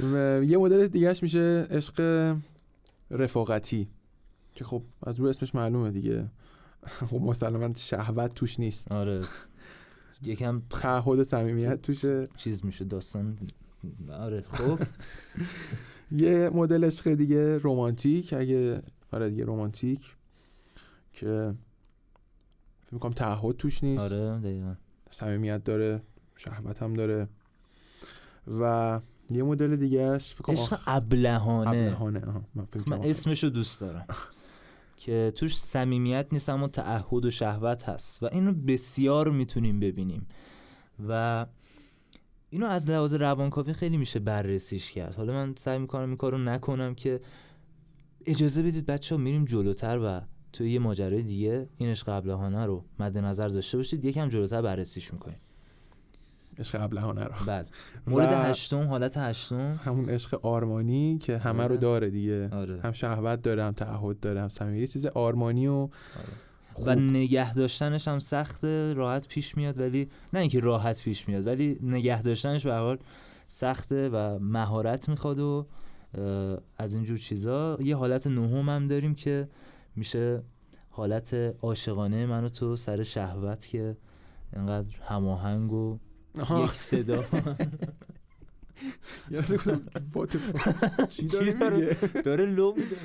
و 0.00 0.40
یه 0.50 0.58
مدل 0.58 0.86
دیگهش 0.88 1.22
میشه 1.22 1.66
عشق 1.70 2.36
رفاقتی 3.10 3.88
که 4.54 4.64
خب 4.64 4.82
از 5.02 5.20
روی 5.20 5.30
اسمش 5.30 5.54
معلومه 5.54 5.90
دیگه 5.90 6.30
خب 7.10 7.20
مسلما 7.20 7.74
شهوت 7.74 8.34
توش 8.34 8.60
نیست 8.60 8.92
آره 8.92 9.20
یکم 10.24 10.62
تعهد 10.70 11.22
صمیمیت 11.22 11.82
توشه. 11.82 12.24
چیز 12.36 12.64
میشه 12.64 12.84
داستان. 12.84 13.38
آره 14.12 14.42
خب. 14.42 14.78
یه 16.10 16.50
مدل 16.54 16.84
عشق 16.84 17.14
دیگه 17.14 17.58
رمانتیک 17.58 18.32
اگه 18.32 18.82
آره 19.12 19.30
دیگه 19.30 19.44
رمانتیک 19.44 20.16
که 21.12 21.54
فکر 22.84 22.94
می‌کنم 22.94 23.12
تعهد 23.12 23.56
توش 23.56 23.84
نیست. 23.84 24.02
آره 24.12 24.38
دقیقا. 24.38 24.74
صمیمیت 25.10 25.64
داره 25.64 26.02
شهوت 26.36 26.82
هم 26.82 26.94
داره. 26.94 27.28
و 28.60 29.00
یه 29.30 29.42
مدل 29.42 29.76
دیگهش 29.76 30.32
فکر 30.32 30.42
کنم 30.42 30.54
عشق 30.56 30.78
ابلهانه. 30.86 31.96
من 32.54 32.66
آخر. 32.98 33.08
اسمشو 33.08 33.48
دوست 33.48 33.80
دارم. 33.80 34.06
که 34.98 35.32
توش 35.34 35.58
صمیمیت 35.58 36.26
نیست 36.32 36.48
اما 36.48 36.68
تعهد 36.68 37.24
و 37.24 37.30
شهوت 37.30 37.88
هست 37.88 38.22
و 38.22 38.28
اینو 38.32 38.52
بسیار 38.52 39.30
می‌تونیم 39.30 39.80
ببینیم. 39.80 40.26
و 41.08 41.46
اینو 42.50 42.66
از 42.66 42.90
لحاظ 42.90 43.14
روانکاوی 43.14 43.72
خیلی 43.72 43.96
میشه 43.96 44.18
بررسیش 44.18 44.92
کرد. 44.92 45.14
حالا 45.14 45.32
من 45.32 45.54
سعی 45.56 45.78
می‌کنم 45.78 46.08
این 46.08 46.16
کارو 46.16 46.38
نکنم 46.38 46.94
که 46.94 47.20
اجازه 48.26 48.62
بدید 48.62 48.86
بچه 48.86 49.14
ها 49.14 49.20
میریم 49.20 49.44
جلوتر 49.44 49.98
و 49.98 50.20
توی 50.52 50.70
یه 50.70 50.78
ماجرای 50.78 51.22
دیگه 51.22 51.68
این 51.76 51.90
عشق 51.90 52.08
ابلهانه 52.08 52.66
رو 52.66 52.84
مد 52.98 53.18
نظر 53.18 53.48
داشته 53.48 53.76
باشید. 53.76 54.04
یکم 54.04 54.28
جلوتر 54.28 54.62
بررسیش 54.62 55.12
می‌کنیم. 55.12 55.38
عشق 56.58 56.82
ابلهانه 56.82 57.24
رو. 57.24 57.34
بله 57.46 57.66
مورد 58.06 58.32
هشتم 58.32 58.88
حالت 58.88 59.16
هشتم. 59.16 59.80
همون 59.84 60.10
عشق 60.10 60.46
آرمانی 60.46 61.18
که 61.18 61.38
همه 61.38 61.58
رو 61.58 61.64
آره. 61.64 61.76
داره 61.76 62.10
دیگه. 62.10 62.48
آره. 62.52 62.80
هم 62.80 62.92
شهوت 62.92 63.42
داره 63.42 63.64
هم 63.64 63.72
تعهد 63.72 64.20
داره 64.20 64.40
هم 64.42 64.48
صمیمیت. 64.48 64.80
یه 64.80 64.86
چیز 64.86 65.06
آرمانی 65.06 65.66
و 65.66 65.88
خوب. 66.74 66.86
و 66.86 66.94
نگه 66.94 67.54
داشتنش 67.54 68.08
هم 68.08 68.18
سخته 68.18 68.92
راحت 68.92 69.28
پیش 69.28 69.56
میاد 69.56 69.80
ولی 69.80 70.08
نه 70.32 70.40
اینکه 70.40 70.60
راحت 70.60 71.02
پیش 71.02 71.28
میاد 71.28 71.46
ولی 71.46 71.78
نگه 71.82 72.22
داشتنش 72.22 72.66
به 72.66 72.74
حال 72.74 72.98
سخته 73.48 74.08
و 74.08 74.38
مهارت 74.38 75.08
می‌خواد 75.08 75.38
و 75.38 75.66
از 76.78 76.94
اینجور 76.94 77.18
چیزا. 77.18 77.78
یه 77.80 77.96
حالت 77.96 78.26
نهم 78.26 78.68
هم 78.68 78.86
داریم 78.86 79.14
که 79.14 79.48
میشه 79.96 80.42
حالت 80.90 81.34
عاشقانه 81.62 82.26
من 82.26 82.44
و 82.44 82.48
تو 82.48 82.76
سر 82.76 83.02
شهوت 83.02 83.66
که 83.66 83.96
اینقدر 84.56 84.96
هماهنگ 85.02 85.72
و 85.72 85.98
آها. 86.41 86.63
یک 86.63 86.71
صدا 86.71 87.23
یه 89.31 89.37
لحظه 89.39 89.55
گفتم 89.57 89.81
what 90.15 90.29
the 90.29 90.37
fuck؟ 90.37 91.07
چی 91.09 91.27
چی 91.27 91.53
داره 91.53 91.53
داره؟ 91.53 91.75
میگه؟ 91.77 92.21
داره 92.21 92.45
لو 92.45 92.73
میده 92.73 92.95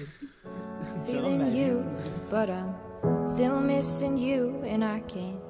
Feeling 1.06 1.52
used, 1.52 2.04
but 2.30 2.48
I'm 2.50 2.70
still 3.26 3.60
missing 3.60 4.16
you, 4.16 4.40
and 4.72 4.82
I 4.96 4.98
can't 5.12 5.40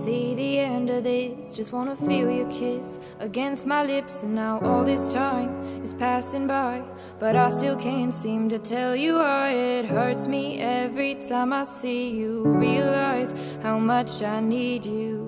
see 0.00 0.34
the 0.34 0.58
end 0.58 0.90
of 0.90 1.04
this. 1.04 1.54
Just 1.58 1.72
wanna 1.72 1.96
feel 1.96 2.28
your 2.38 2.50
kiss 2.50 2.98
against 3.20 3.66
my 3.66 3.82
lips, 3.84 4.22
and 4.24 4.34
now 4.34 4.54
all 4.60 4.84
this 4.84 5.12
time 5.12 5.50
is 5.84 5.94
passing 5.94 6.46
by, 6.46 6.82
but 7.20 7.36
I 7.36 7.48
still 7.50 7.76
can't 7.76 8.12
seem 8.12 8.48
to 8.48 8.58
tell 8.58 8.96
you 8.96 9.12
why 9.18 9.50
it 9.50 9.84
hurts 9.86 10.26
me 10.26 10.60
every 10.60 11.14
time 11.30 11.52
I 11.52 11.64
see 11.64 12.10
you. 12.20 12.42
Realize 12.68 13.34
how 13.62 13.78
much 13.78 14.22
I 14.22 14.40
need 14.40 14.84
you. 14.86 15.27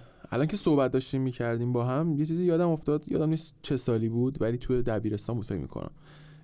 الان 0.41 0.47
که 0.47 0.57
صحبت 0.57 0.91
داشتیم 0.91 1.21
می‌کردیم 1.21 1.73
با 1.73 1.85
هم 1.85 2.15
یه 2.19 2.25
چیزی 2.25 2.45
یادم 2.45 2.69
افتاد 2.69 3.11
یادم 3.11 3.29
نیست 3.29 3.55
چه 3.61 3.77
سالی 3.77 4.09
بود 4.09 4.41
ولی 4.41 4.57
توی 4.57 4.81
دبیرستان 4.81 5.35
بود 5.35 5.45
فکر 5.45 5.57
می‌کنم. 5.57 5.91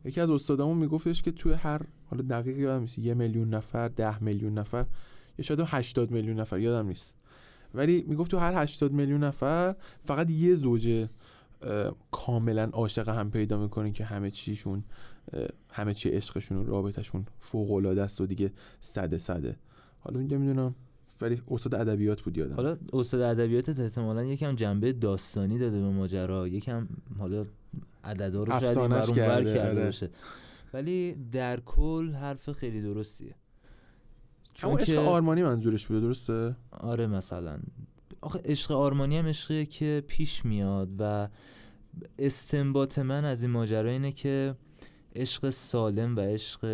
یکی 0.05 0.21
از 0.21 0.29
استادامون 0.29 0.77
میگفتش 0.77 1.21
که 1.21 1.31
توی 1.31 1.53
هر 1.53 1.81
حالا 2.05 2.23
دقیق 2.23 2.57
یادم 2.57 2.81
نیست 2.81 2.99
یه 2.99 3.13
میلیون 3.13 3.53
نفر 3.53 3.88
ده 3.88 4.23
میلیون 4.23 4.53
نفر 4.53 4.86
یا 5.38 5.43
شاید 5.43 5.60
هم 5.60 5.65
80 5.69 6.12
میلیون 6.12 6.39
نفر 6.39 6.60
یادم 6.60 6.88
نیست. 6.88 7.15
ولی 7.73 8.05
می‌گفت 8.07 8.31
تو 8.31 8.38
هر 8.38 8.63
80 8.63 8.91
میلیون 8.91 9.23
نفر 9.23 9.75
فقط 10.03 10.29
یه 10.29 10.55
زوجه 10.55 11.10
اه، 11.62 11.95
کاملا 12.12 12.63
عاشق 12.63 13.10
هم 13.10 13.31
پیدا 13.31 13.57
می‌کنین 13.57 13.93
که 13.93 14.05
همه 14.05 14.31
چیشون 14.31 14.83
همه 15.71 15.93
چی 15.93 16.10
عشقشون 16.10 16.57
و 16.57 16.63
رابطهشون 16.63 17.25
فوق 17.39 17.71
العاده 17.71 18.01
است 18.01 18.21
و 18.21 18.25
دیگه 18.25 18.51
صده 18.79 19.17
صده. 19.17 19.55
حالا 19.99 20.19
اینجا 20.19 20.38
می‌دونم 20.38 20.75
ولی 21.21 21.41
استاد 21.47 21.75
ادبیات 21.75 22.21
بود 22.21 22.38
یادم. 22.38 22.56
حالا 22.56 22.77
استاد 22.93 23.21
ادبیاتت 23.21 23.80
احتمالا 23.80 24.23
یکم 24.23 24.56
جنبه 24.56 24.93
داستانی 24.93 25.60
داده 25.60 25.80
به 25.80 25.89
ماجرا 25.89 26.47
یکم 26.47 26.88
حالا 27.19 27.45
عددا 28.03 28.43
رو 28.43 28.60
شاید 28.60 28.77
این 28.77 28.91
ور 28.91 29.13
کرده، 29.13 29.69
آره. 29.69 29.86
باشه. 29.86 30.10
ولی 30.73 31.15
در 31.32 31.60
کل 31.60 32.12
حرف 32.12 32.51
خیلی 32.51 32.82
درستیه. 32.82 33.36
چون 34.53 34.69
اما 34.69 34.80
عشق 34.80 34.93
که 34.93 34.99
آرمانی 34.99 35.43
منظورش 35.43 35.88
بوده 35.88 35.99
درسته؟ 35.99 36.56
آره 36.71 37.08
مثلا. 37.08 37.60
آخه 38.21 38.39
عشق 38.45 38.71
آرمانی 38.71 39.17
هم 39.17 39.25
عشقیه 39.25 39.65
که 39.65 40.03
پیش 40.08 40.45
میاد 40.45 40.89
و 40.99 41.27
استنباط 42.19 42.99
من 42.99 43.25
از 43.25 43.43
این 43.43 43.51
ماجرا 43.51 43.89
اینه 43.89 44.12
که 44.12 44.56
عشق 45.15 45.49
سالم 45.49 46.15
و 46.15 46.19
عشق 46.19 46.65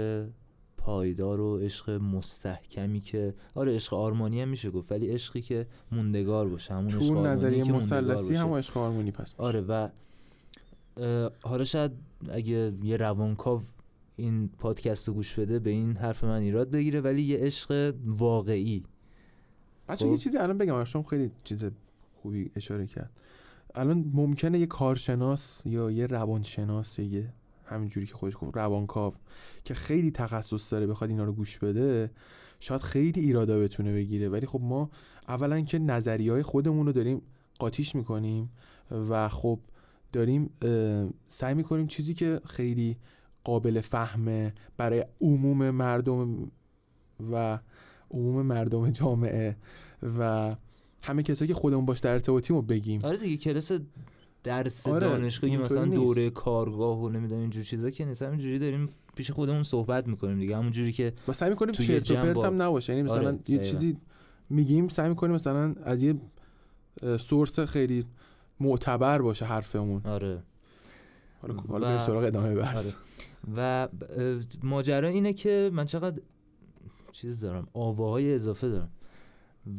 پایدار 0.85 1.39
و 1.39 1.57
عشق 1.57 1.89
مستحکمی 1.89 2.99
که 2.99 3.33
آره 3.55 3.75
عشق 3.75 3.93
آرمانی 3.93 4.41
هم 4.41 4.49
میشه 4.49 4.71
گفت 4.71 4.91
ولی 4.91 5.07
عشقی 5.07 5.41
که 5.41 5.67
موندگار 5.91 6.49
باشه 6.49 6.73
همون 6.73 6.87
تو 6.87 7.25
نظریه 7.25 7.71
مثلثی 7.71 8.33
باشه. 8.33 8.45
هم 8.45 8.53
عشق 8.53 8.77
آرمانی 8.77 9.11
پس 9.11 9.35
آره 9.37 9.61
و 9.61 9.89
حالا 11.41 11.63
شاید 11.63 11.91
اگه 12.29 12.73
یه 12.83 12.97
روانکاو 12.97 13.61
این 14.15 14.49
پادکست 14.57 15.07
رو 15.07 15.13
گوش 15.13 15.39
بده 15.39 15.59
به 15.59 15.69
این 15.69 15.97
حرف 15.97 16.23
من 16.23 16.41
ایراد 16.41 16.69
بگیره 16.71 17.01
ولی 17.01 17.21
یه 17.21 17.37
عشق 17.37 17.93
واقعی 18.05 18.83
بچه 19.89 20.05
خب. 20.05 20.11
یه 20.11 20.17
چیزی 20.17 20.37
الان 20.37 20.57
بگم 20.57 20.83
شما 20.83 21.03
خیلی 21.03 21.31
چیز 21.43 21.65
خوبی 22.21 22.51
اشاره 22.55 22.87
کرد 22.87 23.11
الان 23.75 24.11
ممکنه 24.13 24.59
یه 24.59 24.65
کارشناس 24.65 25.61
یا 25.65 25.91
یه 25.91 26.05
روانشناس 26.05 26.99
یا 26.99 27.05
یه 27.05 27.33
همینجوری 27.65 28.05
که 28.05 28.13
خودش 28.13 28.33
گفت 28.41 28.57
روانکاو 28.57 29.13
که 29.63 29.73
خیلی 29.73 30.11
تخصص 30.11 30.73
داره 30.73 30.87
بخواد 30.87 31.09
اینا 31.09 31.23
رو 31.23 31.33
گوش 31.33 31.57
بده 31.57 32.11
شاید 32.59 32.81
خیلی 32.81 33.21
ایرادا 33.21 33.59
بتونه 33.59 33.93
بگیره. 33.93 34.29
ولی 34.29 34.45
خب 34.45 34.61
ما 34.61 34.89
اولا 35.27 35.61
که 35.61 35.79
نظریه 35.79 36.31
های 36.31 36.43
خودمون 36.43 36.85
رو 36.85 36.91
داریم 36.91 37.21
قاطیش 37.59 37.95
می‌کنیم 37.95 38.49
و 38.91 39.29
خب 39.29 39.59
داریم 40.11 40.49
سعی 41.27 41.53
می‌کنیم 41.53 41.87
چیزی 41.87 42.13
که 42.13 42.41
خیلی 42.45 42.97
قابل 43.43 43.81
فهمه 43.81 44.53
برای 44.77 45.05
عموم 45.21 45.69
مردم 45.69 46.51
و 47.31 47.59
عموم 48.11 48.45
مردم 48.45 48.91
جامعه 48.91 49.57
و 50.19 50.55
همه 51.01 51.23
کسایی 51.23 51.47
که 51.47 51.53
خودمون 51.53 51.85
باش 51.85 51.99
در 51.99 52.13
ارتباطیم 52.13 52.55
رو 52.55 52.61
بگیم. 52.61 53.01
آره 53.03 53.17
دیگه 53.17 53.37
کلاس 53.37 53.71
درس 54.43 54.87
آره، 54.87 55.07
دانشگاهی 55.07 55.57
مثلا 55.57 55.85
نیست. 55.85 56.01
دوره 56.01 56.29
کارگاه 56.29 57.01
و 57.01 57.09
نمی‌دونم 57.09 57.41
اینجور 57.41 57.63
چیزا 57.63 57.89
که 57.89 58.05
نیست. 58.05 58.21
همینجوری 58.21 58.59
داریم 58.59 58.89
پیش 59.15 59.31
خودمون 59.31 59.63
صحبت 59.63 60.07
می‌کنیم 60.07 60.39
دیگه. 60.39 60.57
همونجوری 60.57 60.91
که 60.91 61.13
و 61.27 61.33
سعی 61.33 61.49
می‌کنیم 61.49 61.71
چرت 61.71 62.11
و 62.11 62.15
پرت 62.15 62.43
هم 62.43 62.61
نباشه. 62.61 62.93
یعنی 62.93 63.05
مثلا 63.05 63.27
آره، 63.27 63.39
یه. 63.47 63.59
چیزی 63.59 63.97
میگیم 64.49 64.87
سعی 64.87 65.09
می‌کنیم 65.09 65.35
مثلا 65.35 65.75
از 65.83 66.03
یه 66.03 66.15
سورس 67.19 67.59
خیلی 67.59 68.05
معتبر 68.59 69.21
باشه 69.21 69.45
حرفمون. 69.45 70.01
آره. 70.05 70.43
حالا 71.41 71.53
و- 71.53 71.61
حالا 71.61 71.87
بریم 71.87 71.99
سراغ 72.01 72.23
ادامه 72.23 72.55
بحث. 72.55 72.85
آره. 72.85 72.95
و 73.55 73.87
ماجرا 74.63 75.07
اینه 75.07 75.33
که 75.33 75.69
من 75.73 75.85
چقدر 75.85 76.21
چیز 77.11 77.39
دارم 77.41 77.67
آواهای 77.73 78.33
اضافه 78.33 78.69
دارم. 78.69 78.89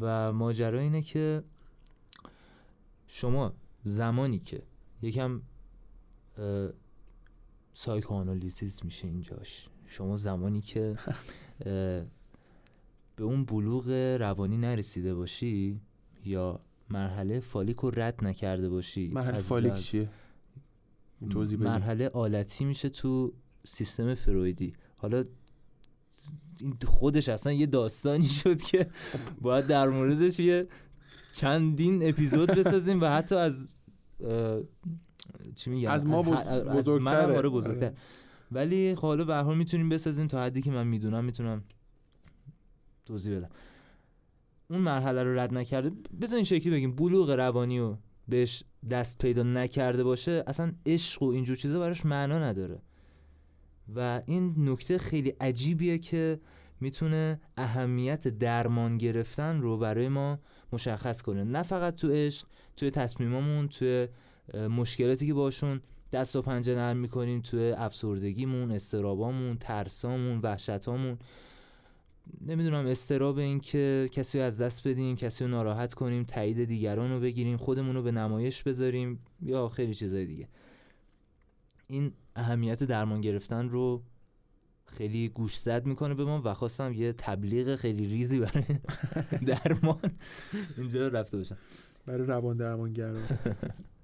و 0.00 0.32
ماجرا 0.32 0.80
اینه 0.80 1.02
که 1.02 1.42
شما 3.06 3.52
زمانی 3.84 4.38
که 4.38 4.62
یکم 5.02 5.42
psychoanalysis 7.72 8.84
میشه 8.84 9.06
اینجاش. 9.06 9.68
شما 9.86 10.16
زمانی 10.16 10.60
که 10.60 10.96
به 13.16 13.24
اون 13.24 13.44
بلوغ 13.44 13.88
روانی 14.20 14.56
نرسیده 14.56 15.14
باشی 15.14 15.80
یا 16.24 16.60
مرحله 16.90 17.40
phallic 17.40 17.76
رو 17.76 17.90
رد 17.90 18.24
نکرده 18.24 18.68
باشی 18.68 19.08
مرحله 19.08 19.40
phallic 19.40 19.74
چیه؟ 19.74 20.08
توضیح. 21.30 21.58
مرحله 21.58 22.08
آلتی 22.08 22.64
میشه 22.64 22.88
تو 22.88 23.32
سیستم 23.64 24.14
فرویدی. 24.14 24.72
حالا 24.96 25.24
این 26.60 26.76
خودش 26.86 27.28
اصلا 27.28 27.52
یه 27.52 27.66
داستانی 27.66 28.28
شد 28.28 28.62
که 28.62 28.86
باید 29.40 29.66
در 29.66 29.88
موردش 29.88 30.40
یه 30.40 30.66
چندین 31.34 32.08
اپیزود 32.08 32.50
بسازیم 32.50 33.00
و 33.00 33.06
حتی 33.06 33.34
از 33.34 33.74
چی 35.54 35.70
میگم 35.70 35.90
از 35.90 36.06
ما 36.06 36.36
از 36.36 36.64
بزرگتره. 36.64 37.36
آره 37.36 37.48
بزرگتر 37.48 37.86
آره. 37.86 37.94
ولی 38.52 38.94
خب 38.94 39.06
حالا 39.06 39.24
به 39.24 39.34
هر 39.34 39.42
حال 39.42 39.56
می‌تونیم 39.56 39.88
بسازیم 39.88 40.26
تا 40.26 40.42
حدی 40.42 40.62
که 40.62 40.70
من 40.70 40.86
می‌دونم 40.86 41.24
می‌تونم 41.24 41.64
توضیح 43.06 43.36
بدم 43.36 43.48
اون 44.70 44.80
مرحله 44.80 45.22
رو 45.22 45.38
رد 45.38 45.54
نکرده 45.54 45.90
بذار 46.20 46.36
این 46.36 46.44
شکلی 46.44 46.70
بگیم 46.70 46.94
بلوغ 46.94 47.30
روانی 47.30 47.80
و 47.80 47.96
بهش 48.28 48.64
دست 48.90 49.18
پیدا 49.18 49.42
نکرده 49.42 50.04
باشه 50.04 50.44
اصلا 50.46 50.72
عشق 50.86 51.22
و 51.22 51.26
اینجور 51.26 51.56
چیزا 51.56 51.80
براش 51.80 52.06
معنا 52.06 52.38
نداره 52.38 52.82
و 53.94 54.22
این 54.26 54.54
نکته 54.58 54.98
خیلی 54.98 55.30
عجیبیه 55.30 55.98
که 55.98 56.40
می‌تونه 56.84 57.40
اهمیت 57.56 58.28
درمان 58.28 58.98
گرفتن 58.98 59.60
رو 59.60 59.78
برای 59.78 60.08
ما 60.08 60.38
مشخص 60.72 61.22
کنه. 61.22 61.44
نه 61.44 61.62
فقط 61.62 61.96
تو 61.96 62.12
عشق 62.12 62.46
توی 62.76 62.90
تصمیمامون 62.90 63.68
توی 63.68 64.08
مشکلاتی 64.54 65.26
که 65.26 65.34
باشون 65.34 65.80
دست 66.12 66.36
و 66.36 66.42
پنجه 66.42 66.74
نرم 66.74 66.96
می‌کنیم 66.96 67.40
توی 67.40 67.72
افسردگیمون 67.72 68.72
استرابامون 68.72 69.56
ترسامون 69.56 70.38
وحشتامون. 70.38 71.18
نمی‌دونم 72.46 72.86
استراب 72.86 73.38
این 73.38 73.60
که 73.60 74.08
کسی 74.12 74.38
رو 74.38 74.44
از 74.44 74.62
دست 74.62 74.88
بدیم 74.88 75.16
کسی 75.16 75.44
رو 75.44 75.50
ناراحت 75.50 75.94
کنیم 75.94 76.24
تایید 76.24 76.64
دیگران 76.64 77.10
رو 77.10 77.20
بگیریم 77.20 77.56
خودمون 77.56 77.94
رو 77.94 78.02
به 78.02 78.12
نمایش 78.12 78.62
بذاریم 78.62 79.18
یا 79.42 79.68
خیلی 79.68 79.94
چیزای 79.94 80.26
دیگه. 80.26 80.48
این 81.86 82.12
اهمیت 82.36 82.84
درمان 82.84 83.20
گرفتن 83.20 83.68
رو 83.68 84.02
خیلی 84.86 85.28
گوش 85.28 85.58
زد 85.58 85.86
می‌کنه 85.86 86.14
به 86.14 86.24
ما 86.24 86.42
و 86.44 86.54
خواستم 86.54 86.92
یه 86.92 87.12
تبلیغ 87.12 87.76
خیلی 87.76 88.06
ریزی 88.06 88.38
برای 88.38 88.64
درمان 89.46 90.12
اینجا 90.78 91.08
رفته 91.08 91.36
باشم. 91.36 91.56
برای 92.06 92.26
روان 92.26 92.56
درمانگرا. 92.56 93.18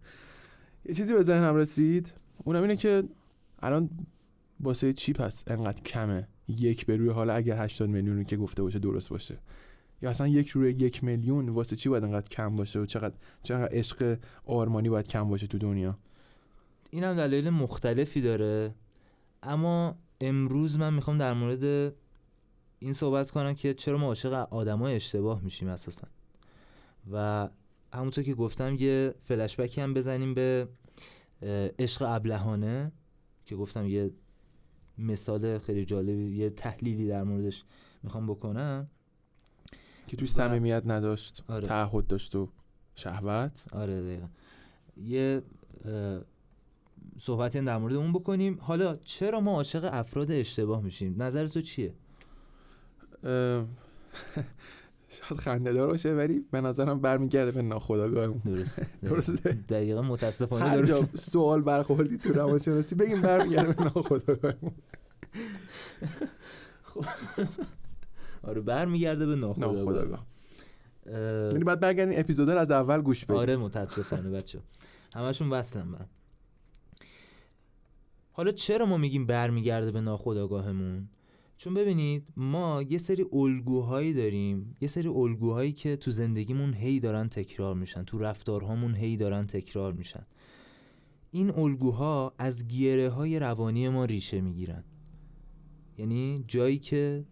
یه 0.87 0.95
چیزی 0.95 1.15
به 1.15 1.23
ذهنم 1.23 1.57
رسید. 1.57 2.13
اونم 2.45 2.63
اینه 2.63 2.77
که 2.77 3.05
الان 3.63 3.91
واسه 4.61 4.93
چی 4.93 5.13
پس 5.13 5.45
انقدر 5.47 5.83
کمه 5.83 6.29
یک 6.49 6.87
به 6.87 6.97
روی 6.97 7.09
حالا 7.09 7.35
اگر 7.35 7.65
80 7.65 7.89
میلیون 7.89 8.25
که 8.25 8.37
گفته 8.37 8.63
باشه 8.63 8.79
درست 8.79 9.09
باشه؟ 9.09 9.39
یا 10.03 10.11
اصلا 10.11 10.29
یک 10.29 10.49
روی 10.49 10.71
یک 10.71 11.05
میلیون 11.05 11.49
واسه 11.49 11.77
چی 11.77 11.89
باید 11.89 12.05
انقدر 12.05 12.29
کم 12.29 12.57
باشه 12.57 12.79
و 12.79 12.87
چقدر 12.87 13.15
چقدر 13.43 13.77
عشق 13.77 14.19
آرمانی 14.45 14.89
باید 14.89 15.09
کم 15.09 15.29
باشه 15.29 15.47
تو 15.47 15.59
دنیا؟ 15.59 15.99
این 16.91 17.05
هم 17.05 17.17
دلایل 17.17 17.51
مختلفی 17.51 18.21
داره. 18.21 18.75
اما 19.43 19.97
امروز 20.21 20.79
من 20.79 20.95
می‌خوام 20.95 21.19
در 21.19 21.33
مورد 21.33 21.95
این 22.79 22.93
صحبت 22.93 23.31
کنم 23.31 23.55
که 23.55 23.75
چرا 23.75 23.99
ما 23.99 24.07
عاشق 24.07 24.33
آدمای 24.33 24.95
اشتباه 24.95 25.43
میشیم 25.43 25.69
اساسا. 25.69 26.09
و 27.13 27.49
همونطور 27.95 28.25
که 28.25 28.35
گفتم 28.35 28.77
یه 28.79 29.15
فلشبکی 29.23 29.81
هم 29.81 29.95
بزنیم 29.95 30.35
به 30.35 30.69
عشق 31.79 32.03
ابلهانه 32.03 32.93
که 33.45 33.57
گفتم 33.57 33.87
یه 33.87 34.11
مثال 34.99 35.59
خیلی 35.59 35.85
جالبی 35.85 36.37
یه 36.37 36.51
تحلیلی 36.51 37.09
در 37.09 37.23
موردش 37.23 37.65
می‌خوام 38.03 38.27
بکنم. 38.27 38.91
که 40.07 40.17
توی 40.17 40.27
و- 40.27 40.31
صمیمیت 40.31 40.83
نداشت 40.87 41.45
آره. 41.49 41.67
تعهد 41.67 42.07
داشت 42.07 42.35
و 42.35 42.49
شهوت. 42.95 43.65
آره 43.73 44.03
دقیقا. 44.03 44.27
یه 44.97 45.43
هم 47.55 47.65
در 47.65 47.79
مورد 47.79 47.95
اون 47.95 48.13
بکنیم. 48.13 48.59
حالا 48.61 48.97
چرا 48.97 49.41
ما 49.41 49.53
عاشق 49.53 49.91
افراد 49.93 50.31
اشتباه 50.31 50.83
میشیم؟ 50.83 51.23
نظر 51.23 51.47
تو 51.47 51.61
چیه؟ 51.61 51.95
شاید 55.09 55.41
خنده 55.41 55.73
دار 55.73 55.87
باشه 55.87 56.15
ولی 56.15 56.45
به 56.51 56.61
نظرم 56.61 57.01
برمیگرده 57.01 57.51
به 57.51 57.63
ناخودآگاهمون. 57.63 58.43
درسته. 58.45 58.87
درسته. 59.03 59.53
دقیقا 59.53 60.03
متاسفانه 60.03 60.69
هر 60.69 60.83
جا 60.83 61.01
درسته. 61.01 61.17
سوال 61.17 61.63
برخوردی 61.63 62.19
تو 62.19 62.33
روانشناسی 62.33 62.95
بگیم 62.95 63.23
برمیگرده 63.23 63.73
به 63.73 63.85
ناخودآگاهمون. 63.85 64.73
آره 68.43 68.61
برمیگرده 68.61 69.27
به 69.27 69.35
ناخودآگاه. 69.37 69.77
ناخودآگاه. 69.77 70.27
اه، 71.07 71.53
یعنی 71.53 71.65
باید 71.65 71.81
برگردین 71.81 72.21
اپیزودا 72.21 72.55
رو 72.55 72.61
از 72.61 72.71
اول 72.71 73.01
گوش 73.01 73.25
بدید. 73.25 73.37
آره 73.37 73.57
متاسفانه 73.57 74.31
بچه 74.31 74.61
همشون 75.15 75.51
وصلن 75.51 75.83
من 75.83 76.07
حالا 78.33 78.53
چرا 78.53 78.87
ما 78.87 78.97
میگیم 78.97 79.27
برمیگرده 79.27 79.91
به 79.91 80.01
ناخودآگاهمون؟ 80.01 81.09
چون 81.57 81.75
ببینید 81.75 82.27
ما 82.37 82.83
یه 82.83 82.99
سری 82.99 83.25
الگوهایی 83.33 84.15
داریم 84.15 84.77
یه 84.81 84.89
سری 84.89 85.09
الگوهایی 85.09 85.73
که 85.73 85.97
تو 85.97 86.11
زندگیمون 86.11 86.75
هی 86.75 87.01
دارن 87.01 87.29
تکرار 87.29 87.75
میشن 87.75 88.05
تو 88.05 88.19
رفتارهامون 88.19 88.95
هی 88.95 89.17
دارن 89.17 89.47
تکرار 89.47 89.93
میشن. 89.93 90.27
این 91.31 91.51
الگوها 91.51 92.35
از 92.39 92.69
گیره 92.69 93.11
های 93.11 93.39
روانی 93.39 93.89
ما 93.89 94.05
ریشه 94.05 94.41
می‌گیرن. 94.41 94.85
یعنی 95.99 96.45
جایی 96.49 96.79
که 96.79 97.25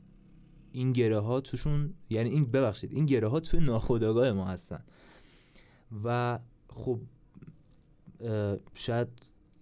این 0.72 0.92
گره 0.92 1.18
ها 1.18 1.40
توشون 1.40 1.94
یعنی 2.10 2.30
این 2.30 2.50
ببخشید 2.50 2.92
این 2.92 3.06
گره 3.06 3.28
ها 3.28 3.40
توی 3.40 3.60
ناخودآگاه 3.60 4.32
ما 4.32 4.44
هستن. 4.44 4.84
و 6.04 6.38
خب 6.68 7.00
شاید 8.74 9.08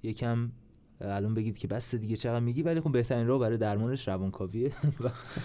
یکم 0.03 0.53
الان 1.00 1.35
بگید 1.35 1.59
که 1.59 1.68
بس 1.68 1.94
دیگه 1.94 2.16
چقدر 2.16 2.40
میگی 2.40 2.62
ولی 2.62 2.80
خب 2.80 2.92
بهترین 2.92 3.26
راه 3.26 3.38
برای 3.40 3.59
درمانش 3.59 4.09
روانکاویه. 4.09 4.72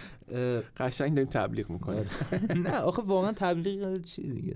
قشنگ 0.77 1.15
داریم 1.15 1.29
تبلیغ 1.29 1.69
می‌کنیم. 1.69 2.05
نه 2.55 2.77
آخه 2.77 3.01
واقعا 3.01 3.31
تبلیغ 3.31 4.01
چی 4.01 4.33
دیگه؟ 4.33 4.55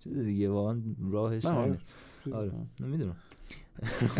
چیز 0.00 0.12
دیگه 0.18 0.50
واقعا 0.50 0.82
راهش. 1.10 1.44
آره. 1.44 1.78
آره. 2.32 2.52
نمی‌دونم. 2.80 3.16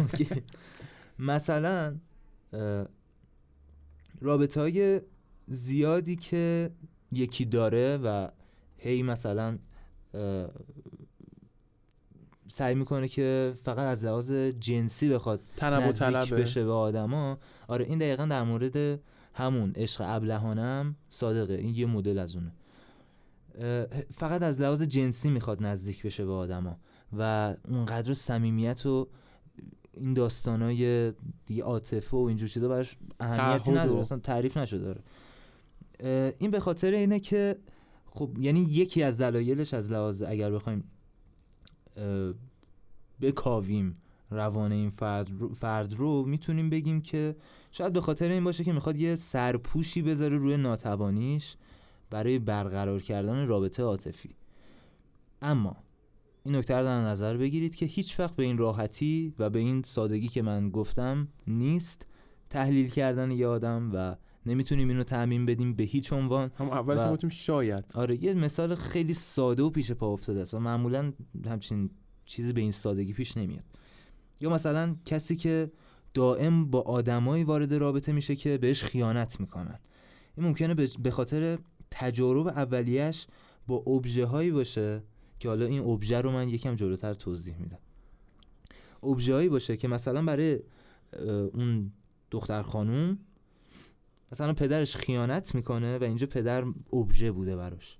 مثلا 1.18 1.96
رابطه 4.20 4.60
های 4.60 5.00
زیادی 5.48 6.16
که 6.16 6.70
یکی 7.12 7.44
داره 7.44 7.96
و 7.96 8.28
هی 8.76 9.02
مثلا 9.02 9.58
سعی 12.48 12.74
می‌کنه 12.74 13.08
که 13.08 13.54
فقط 13.62 13.78
از 13.78 14.04
لحاظ 14.04 14.32
جنسی 14.32 15.08
بخواد 15.08 15.40
تنوع 15.56 15.84
نزدیک 15.84 16.08
طلبه. 16.08 16.36
بشه 16.36 16.64
به 16.64 16.72
آدما. 16.72 17.38
آره 17.68 17.84
این 17.84 17.98
دقیقا 17.98 18.26
در 18.26 18.42
مورد 18.42 19.00
همون 19.34 19.72
عشق 19.76 20.02
ابلهانه 20.06 20.62
هم 20.62 20.96
صادقه. 21.08 21.54
این 21.54 21.74
یه 21.74 21.86
مدل 21.86 22.18
از 22.18 22.36
اونه. 22.36 22.52
فقط 24.10 24.42
از 24.42 24.60
لحاظ 24.60 24.82
جنسی 24.82 25.30
می‌خواد 25.30 25.62
نزدیک 25.62 26.02
بشه 26.06 26.24
به 26.24 26.32
آدما 26.32 26.76
و 27.18 27.54
اونقدر 27.68 28.14
صمیمیت 28.14 28.86
و 28.86 29.08
این 29.92 30.14
داستانای 30.14 31.12
دیگه 31.46 31.62
عاطفه 31.62 32.16
و 32.16 32.20
اینجور 32.20 32.48
چیزا 32.48 32.68
براش 32.68 32.96
اهمیتی 33.20 33.70
و- 33.70 33.78
نداره 33.78 34.00
اصلا 34.00 34.18
تعریف 34.18 34.56
نشده 34.56 34.84
داره. 34.84 35.00
این 36.38 36.50
به 36.50 36.60
خاطر 36.60 36.90
اینه 36.90 37.20
که 37.20 37.56
خب 38.06 38.30
یعنی 38.38 38.60
یکی 38.60 39.02
از 39.02 39.20
دلایلش 39.20 39.74
از 39.74 39.92
لحاظ 39.92 40.22
اگر 40.22 40.50
بخوایم 40.50 40.84
بکاویم 43.20 43.96
روان 44.30 44.72
این 44.72 44.90
فرد 44.90 45.30
رو, 45.40 45.54
فرد 45.54 45.94
رو 45.94 46.24
می‌تونیم 46.26 46.70
بگیم 46.70 47.00
که 47.00 47.36
شاید 47.72 47.92
به 47.92 48.00
خاطر 48.00 48.30
این 48.30 48.44
باشه 48.44 48.64
که 48.64 48.72
می‌خواد 48.72 48.96
یه 48.96 49.16
سرپوشی 49.16 50.02
بذاره 50.02 50.38
روی 50.38 50.56
ناتوانیش 50.56 51.56
برای 52.10 52.38
برقرار 52.38 53.02
کردن 53.02 53.46
رابطه 53.46 53.82
عاطفی. 53.82 54.36
اما 55.42 55.76
این 56.44 56.56
نکته 56.56 56.74
رو 56.74 56.84
در 56.84 57.00
نظر 57.00 57.36
بگیرید 57.36 57.74
که 57.74 57.86
هیچ 57.86 58.20
وقت 58.20 58.36
به 58.36 58.42
این 58.42 58.58
راحتی 58.58 59.34
و 59.38 59.50
به 59.50 59.58
این 59.58 59.82
سادگی 59.82 60.28
که 60.28 60.42
من 60.42 60.70
گفتم 60.70 61.28
نیست 61.46 62.06
تحلیل 62.50 62.90
کردن 62.90 63.30
یه 63.30 63.46
آدم 63.46 63.90
و 63.94 64.16
نمی‌تونیم 64.46 64.88
اینو 64.88 65.02
تعمین 65.04 65.46
بدیم 65.46 65.74
به 65.74 65.84
هیچ 65.84 66.12
عنوان 66.12 66.50
هم 66.58 66.70
اولش 66.70 67.00
و- 67.00 67.12
گفتیم 67.12 67.30
شاید. 67.30 67.84
آره 67.94 68.24
یه 68.24 68.34
مثال 68.34 68.74
خیلی 68.74 69.14
ساده 69.14 69.62
و 69.62 69.70
پیش 69.70 69.92
پا 69.92 70.06
افتاده 70.12 70.42
است 70.42 70.54
و 70.54 70.58
معمولا 70.58 71.12
همچین 71.46 71.90
چیزی 72.26 72.52
به 72.52 72.60
این 72.60 72.72
سادگی 72.72 73.12
پیش 73.12 73.36
نمیاد. 73.36 73.64
یا 74.40 74.50
مثلا 74.50 74.94
کسی 75.04 75.36
که 75.36 75.70
دائم 76.14 76.64
با 76.70 76.80
آدمایی 76.80 77.44
وارد 77.44 77.74
رابطه 77.74 78.12
میشه 78.12 78.36
که 78.36 78.58
بهش 78.58 78.82
خیانت 78.84 79.40
می‌کنن. 79.40 79.78
این 80.36 80.46
ممکنه 80.46 80.74
به- 80.74 81.10
خاطر 81.10 81.58
تجارب 81.90 82.46
اولیش 82.46 83.26
با 83.66 83.76
ابژه 83.76 84.26
هایی 84.26 84.50
باشه 84.50 85.02
که 85.38 85.48
حالا 85.48 85.66
این 85.66 85.82
ابژه 85.84 86.20
رو 86.20 86.30
من 86.32 86.48
یکم 86.48 86.74
جلوتر 86.74 87.14
توضیح 87.14 87.56
میدم. 87.58 87.78
ابژه 89.02 89.34
هایی 89.34 89.48
باشه 89.48 89.76
که 89.76 89.88
مثلا 89.88 90.22
برای 90.24 90.60
اون 91.54 91.92
دختر 92.30 92.62
خانوم 92.62 93.18
مثلا 94.32 94.52
پدرش 94.52 94.96
خیانت 94.96 95.54
می‌کنه 95.54 95.98
و 95.98 96.04
اینجا 96.04 96.26
پدر 96.26 96.64
ابژه 96.92 97.32
بوده 97.32 97.56
براش 97.56 97.98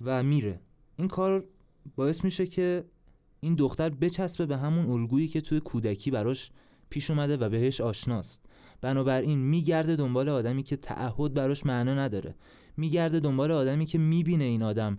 و 0.00 0.22
میره. 0.22 0.60
این 0.96 1.08
کار 1.08 1.44
باعث 1.96 2.24
میشه 2.24 2.46
که 2.46 2.84
این 3.40 3.54
دختر 3.54 3.90
بچسبه 3.90 4.46
به 4.46 4.56
همون 4.56 4.90
الگویی 4.90 5.28
که 5.28 5.40
توی 5.40 5.60
کودکی 5.60 6.10
براش 6.10 6.50
پیش 6.90 7.10
اومده 7.10 7.36
و 7.36 7.48
بهش 7.48 7.80
آشناست. 7.80 8.46
بنابراین 8.80 9.38
میگرده 9.38 9.96
دنبال 9.96 10.28
آدمی 10.28 10.62
که 10.62 10.76
تعهد 10.76 11.34
براش 11.34 11.66
معنا 11.66 11.94
نداره. 11.94 12.34
میگرده 12.76 13.20
دنبال 13.20 13.50
آدمی 13.50 13.86
که 13.86 13.98
می‌بینه 13.98 14.44
این 14.44 14.62
آدم 14.62 14.98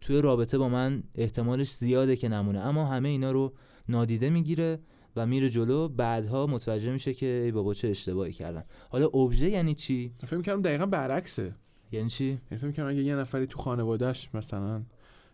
توی 0.00 0.20
رابطه 0.20 0.58
با 0.58 0.68
من 0.68 1.02
احتمالش 1.14 1.72
زیاده 1.72 2.16
که 2.16 2.28
نمونه. 2.28 2.60
اما 2.60 2.84
همه 2.84 3.08
اینا 3.08 3.32
رو 3.32 3.52
نادیده 3.88 4.30
می‌گیره 4.30 4.78
و 5.16 5.26
میره 5.26 5.48
جلو 5.48 5.88
بعدها 5.88 6.46
متوجه 6.46 6.92
میشه 6.92 7.14
که 7.14 7.26
ای 7.26 7.52
بابا 7.52 7.74
چه 7.74 7.88
اشتباهی 7.88 8.32
کردم. 8.32 8.64
حالا 8.90 9.06
ابژه 9.06 9.48
یعنی 9.48 9.74
چی؟ 9.74 10.14
فکر 10.26 10.36
می‌کردم 10.36 10.62
دقیقا 10.62 10.86
برعکسه. 10.86 11.54
یعنی 11.92 12.08
چی؟ 12.08 12.24
یعنی 12.24 12.40
فکر 12.56 12.66
می‌کردم 12.66 12.88
اگه 12.88 13.02
یه 13.02 13.16
نفری 13.16 13.46
تو 13.46 13.58
خانوادهش 13.58 14.28
مثلا 14.34 14.82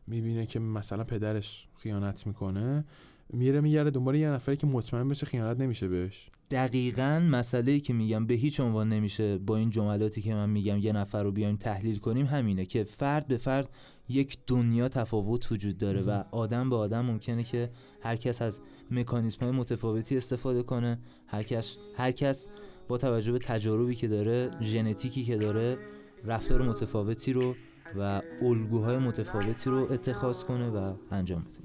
می‌بینه 0.06 0.46
که 0.46 0.58
مثلا 0.58 1.04
پدرش 1.04 1.68
خیانت 1.76 2.26
می‌کنه 2.26 2.84
میره 3.32 3.60
میگرده 3.60 3.90
دنبال 3.90 4.14
یه 4.14 4.30
نفری 4.30 4.56
که 4.56 4.66
مطمئن 4.66 5.08
بشه 5.08 5.26
خیانت 5.26 5.60
نمیشه 5.60 5.88
بهش. 5.88 6.30
دقیقا 6.50 7.28
مسئله 7.30 7.80
که 7.80 7.92
میگم 7.92 8.26
به 8.26 8.34
هیچ 8.34 8.60
عنوان 8.60 8.88
نمیشه 8.88 9.38
با 9.38 9.56
این 9.56 9.70
جملاتی 9.70 10.22
که 10.22 10.34
من 10.34 10.50
میگم 10.50 10.78
یه 10.78 10.92
نفر 10.92 11.22
رو 11.22 11.32
بیایم 11.32 11.56
تحلیل 11.56 11.98
کنیم 11.98 12.26
همینه 12.26 12.66
که 12.66 12.84
فرد 12.84 13.26
به 13.26 13.36
فرد 13.36 13.68
یک 14.08 14.38
دنیا 14.46 14.88
تفاوت 14.88 15.52
وجود 15.52 15.78
داره 15.78 16.02
و 16.02 16.22
آدم 16.30 16.70
به 16.70 16.76
آدم 16.76 17.00
ممکنه 17.00 17.44
که 17.44 17.70
هر 18.00 18.16
کس 18.16 18.42
از 18.42 18.60
مکانیزم 18.90 19.40
های 19.40 19.50
متفاوتی 19.50 20.16
استفاده 20.16 20.62
کنه 20.62 20.98
هر 21.26 21.42
کس, 21.42 21.76
هر 21.96 22.12
کس 22.12 22.48
با 22.88 22.98
توجه 22.98 23.32
به 23.32 23.38
تجاربی 23.38 23.94
که 23.94 24.08
داره 24.08 24.50
ژنتیکی 24.60 25.24
که 25.24 25.36
داره 25.36 25.78
رفتار 26.24 26.62
متفاوتی 26.62 27.32
رو 27.32 27.54
و 27.96 28.22
الگوهای 28.42 28.98
متفاوتی 28.98 29.70
رو 29.70 29.92
اتخاذ 29.92 30.44
کنه 30.44 30.68
و 30.68 30.94
انجام 31.10 31.42
بده. 31.42 31.58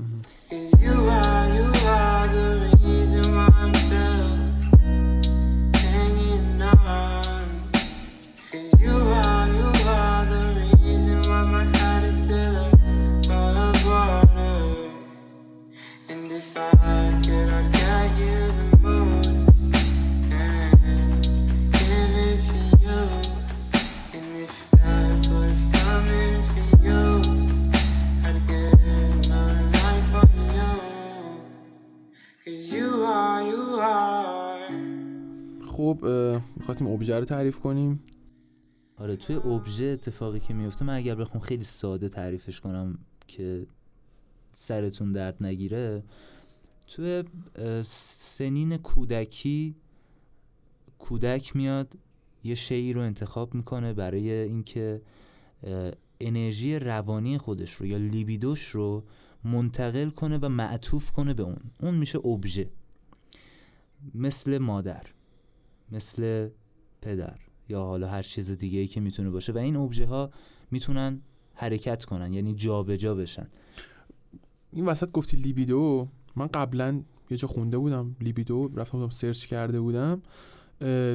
خب 35.94 36.06
می‌خواستیم 36.56 36.88
ابژه 36.88 37.20
رو 37.20 37.26
تعریف 37.26 37.60
کنیم. 37.60 38.04
آره 38.98 39.16
توی 39.16 39.36
ابژه 39.36 39.86
اتفاقی 39.86 40.40
که 40.40 40.54
میفته 40.54 40.86
من 40.86 40.96
اگر 40.96 41.16
بخوام 41.16 41.44
خیلی 41.44 41.64
ساده 41.64 42.10
تعریفش 42.10 42.60
کنم 42.60 43.00
که 43.28 43.68
سرتون 44.52 45.12
درد 45.12 45.44
نگیره 45.44 46.04
توی 46.88 47.24
سنین 47.84 48.78
کودکی 48.78 49.76
کودک 51.00 51.56
میاد 51.56 51.98
یه 52.44 52.56
شیعی 52.56 52.94
رو 52.94 53.02
انتخاب 53.02 53.56
می‌کنه 53.56 53.94
برای 53.94 54.32
اینکه 54.32 55.02
انرژی 56.20 56.80
روانی 56.80 57.38
خودش 57.38 57.74
رو 57.74 57.86
یا 57.86 57.98
لیبیدوش 57.98 58.68
رو 58.68 59.04
منتقل 59.44 60.10
کنه 60.10 60.38
و 60.38 60.50
معطوف 60.50 61.12
کنه 61.12 61.34
به 61.34 61.44
اون. 61.44 61.62
اون 61.82 61.96
میشه 61.96 62.28
ابژه 62.28 62.70
مثل 64.16 64.58
مادر. 64.58 65.04
مثل 65.92 66.50
پدر 67.02 67.40
یا 67.70 67.84
حالا 67.84 68.08
هر 68.08 68.22
چیز 68.22 68.52
دیگه 68.52 68.80
ای 68.80 68.88
که 68.88 69.02
می‌تونه 69.02 69.30
باشه. 69.30 69.54
و 69.54 69.58
این 69.58 69.76
ابژه 69.76 70.06
ها 70.06 70.32
می‌تونن 70.72 71.22
حرکت 71.54 72.06
کنن 72.06 72.34
یعنی 72.34 72.54
جابجا 72.54 73.16
بشن. 73.16 73.48
این 74.72 74.86
وسط 74.86 75.12
گفتی 75.12 75.38
لیبیدو. 75.38 76.08
من 76.36 76.48
قبلا 76.48 77.02
یه 77.30 77.38
جا 77.38 77.48
خونده 77.48 77.78
بودم 77.78 78.16
لیبیدو. 78.22 78.72
رفتم 78.76 78.98
بودم 78.98 79.10
سرچ 79.10 79.46
کرده 79.46 79.80
بودم. 79.80 80.22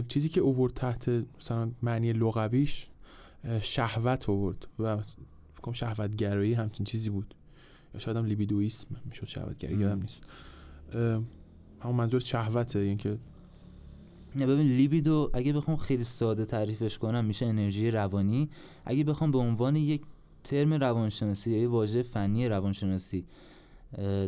چیزی 0.08 0.28
که 0.28 0.40
اوورد 0.40 0.74
تحت 0.74 1.08
مثلا 1.08 1.70
معنی 1.82 2.12
لغویش 2.12 2.88
شهوت 3.60 4.28
اوورد. 4.28 4.68
و 4.78 4.96
فکر 4.96 5.62
کنم 5.62 5.74
شهوتگرایی 5.74 6.54
همچین 6.54 6.86
چیزی 6.86 7.10
بود. 7.10 7.34
یا 7.94 8.00
شاید 8.00 8.16
هم 8.16 8.24
لیبیدویسم 8.24 8.86
می‌شد 9.04 9.26
شهوتگری 9.26 9.74
ام. 9.74 9.80
یادم 9.80 10.00
نیست. 10.00 10.24
همون 11.80 11.96
منظور 11.96 12.20
شهوته 12.20 12.84
یعنی 12.84 12.96
که 12.96 13.18
نه 14.36 14.46
ببین 14.46 14.66
لیبیدو 14.66 15.30
اگه 15.34 15.52
بخوام 15.52 15.76
خیلی 15.76 16.04
ساده 16.04 16.44
تعریفش 16.44 16.98
کنم 16.98 17.24
میشه 17.24 17.46
انرژی 17.46 17.90
روانی. 17.90 18.50
اگه 18.84 19.04
بخوام 19.04 19.30
به 19.30 19.38
عنوان 19.38 19.76
یک 19.76 20.02
ترم 20.44 20.74
روانشناسی 20.74 21.50
یا 21.50 21.58
یه 21.58 21.68
واژه 21.68 22.02
فنی 22.02 22.48
روانشناسی 22.48 23.24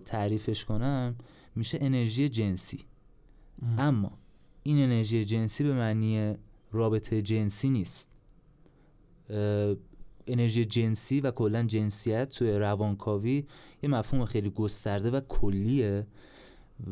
تعریفش 0.05 0.65
کنم 0.65 1.17
میشه 1.55 1.79
انرژی 1.81 2.29
جنسی. 2.29 2.79
اما 3.79 4.19
این 4.63 4.79
انرژی 4.79 5.25
جنسی 5.25 5.65
به 5.65 5.73
معنی 5.73 6.35
رابطه 6.73 7.23
جنسی 7.23 7.71
نیست. 7.71 8.11
انرژی 10.27 10.65
جنسی 10.65 11.21
و 11.21 11.31
کلا 11.31 11.63
جنسیت 11.63 12.29
توی 12.29 12.53
روانکاوی 12.53 13.45
یه 13.83 13.89
مفهوم 13.91 14.25
خیلی 14.25 14.51
گسترده 14.51 15.11
و 15.11 15.21
کلیه 15.21 16.07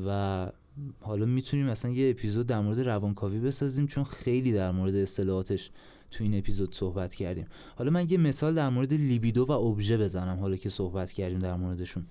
و 0.07 0.53
حالا 1.01 1.27
می‌تونیم 1.27 1.67
مثلا 1.67 1.91
یه 1.91 2.11
اپیزود 2.11 2.47
در 2.47 2.61
مورد 2.61 2.81
روانکاوی 2.81 3.41
بسازیم 3.41 3.87
چون 3.87 4.05
خیلی 4.05 4.53
در 4.53 4.71
مورد 4.71 4.95
اصطلاحاتش 4.95 5.71
تو 6.11 6.25
این 6.25 6.39
اپیزود 6.39 6.75
صحبت 6.75 7.15
کردیم. 7.15 7.47
حالا 7.77 7.91
من 7.91 8.07
یه 8.11 8.19
مثال 8.19 8.55
در 8.55 8.69
مورد 8.69 8.95
لیبیدو 8.95 9.45
و 9.47 9.53
ابژه 9.53 9.99
بزنم 9.99 10.41
حالا 10.41 10.57
که 10.57 10.69
صحبت 10.69 11.13
کردیم 11.13 11.39
در 11.39 11.57
موردشون 11.57 12.07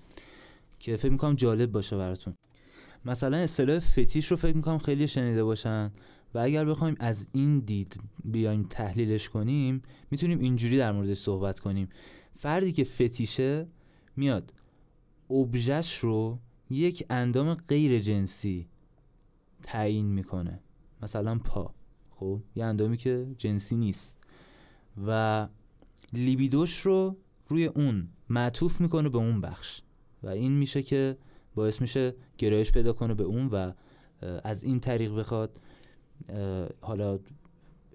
که 0.78 0.96
فکر 0.96 1.12
می‌کنم 1.12 1.34
جالب 1.34 1.72
باشه 1.72 1.96
براتون. 1.96 2.34
مثلا 3.04 3.36
اصطلاح 3.36 3.78
فتیش 3.78 4.26
رو 4.26 4.36
فکر 4.36 4.56
می‌کنم 4.56 4.78
خیلی 4.78 5.08
شنیده 5.08 5.44
باشن 5.44 5.92
و 6.34 6.38
اگر 6.38 6.64
بخوایم 6.64 6.96
از 7.00 7.28
این 7.32 7.58
دید 7.58 8.00
بیایم 8.24 8.62
تحلیلش 8.62 9.28
کنیم 9.28 9.82
می‌تونیم 10.10 10.38
اینجوری 10.38 10.78
در 10.78 10.92
موردش 10.92 11.18
صحبت 11.18 11.60
کنیم. 11.60 11.88
فردی 12.34 12.72
که 12.72 12.84
فتیشه 12.84 13.66
میاد 14.16 14.52
ابژش 15.30 15.98
رو 15.98 16.38
یک 16.70 17.06
اندام 17.10 17.54
غیر 17.54 18.00
جنسی 18.00 18.68
تعیین 19.62 20.06
می‌کنه. 20.06 20.60
مثلا 21.02 21.38
پا 21.38 21.74
خب؟ 22.10 22.42
یه 22.56 22.64
اندامی 22.64 22.96
که 22.96 23.34
جنسی 23.38 23.76
نیست. 23.76 24.18
و 25.06 25.48
لیبیدوش 26.12 26.80
رو 26.80 27.16
روی 27.48 27.66
اون 27.66 28.08
معطوف 28.28 28.80
می‌کنه 28.80 29.08
به 29.08 29.18
اون 29.18 29.40
بخش. 29.40 29.82
و 30.22 30.28
این 30.28 30.52
میشه 30.52 30.82
که 30.82 31.16
باعث 31.54 31.80
میشه 31.80 32.14
گرایش 32.38 32.72
پیدا 32.72 32.92
کنه 32.92 33.14
به 33.14 33.24
اون 33.24 33.46
و 33.46 33.72
از 34.44 34.62
این 34.62 34.80
طریق 34.80 35.14
بخواد 35.14 35.60
حالا 36.80 37.18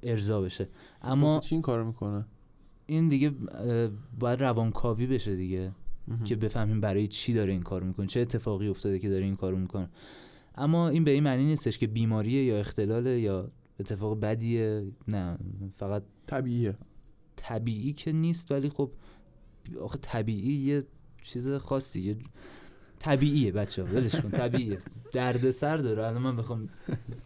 ارضا 0.03 0.41
بشه. 0.41 0.69
اما 1.01 1.39
چی 1.39 1.55
این 1.55 1.61
کارو 1.61 1.85
می‌کنه؟ 1.85 2.25
این 2.85 3.07
دیگه 3.07 3.33
باید 4.19 4.43
روانکاوی 4.43 5.07
بشه 5.07 5.35
دیگه. 5.35 5.71
که 6.25 6.35
بفهمیم 6.35 6.81
برای 6.81 7.07
چی 7.07 7.33
داره 7.33 7.51
این 7.51 7.61
کارو 7.61 7.85
می‌کنه 7.87 8.07
چه 8.07 8.19
اتفاقی 8.19 8.67
افتاده 8.67 8.99
که 8.99 9.09
داره 9.09 9.23
این 9.23 9.35
کارو 9.35 9.57
می‌کنه. 9.57 9.89
اما 10.55 10.89
این 10.89 11.03
به 11.03 11.11
این 11.11 11.23
معنی 11.23 11.45
نیستش 11.45 11.77
که 11.77 11.87
بیماریه 11.87 12.43
یا 12.43 12.59
اختلاله 12.59 13.19
یا 13.19 13.51
اتفاق 13.79 14.19
بدیه 14.19 14.91
نه 15.07 15.37
فقط 15.75 16.03
طبیعیه. 16.27 16.77
طبیعی 17.35 17.93
که 17.93 18.11
نیست 18.11 18.51
ولی 18.51 18.69
خب 18.69 18.91
آخه 19.81 19.99
طبیعی 20.01 20.53
یه 20.53 20.83
چیز 21.23 21.49
خاصی 21.49 22.01
یه 22.01 22.17
طبیعیه 22.99 23.51
بچه 23.51 23.83
ها 23.83 23.89
ولش 23.89 24.15
کن 24.15 24.29
طبیعیه. 24.29 24.77
درد 25.11 25.51
سر 25.51 25.77
داره. 25.77 26.07
الان 26.07 26.21
من 26.21 26.35
بخوام 26.35 26.69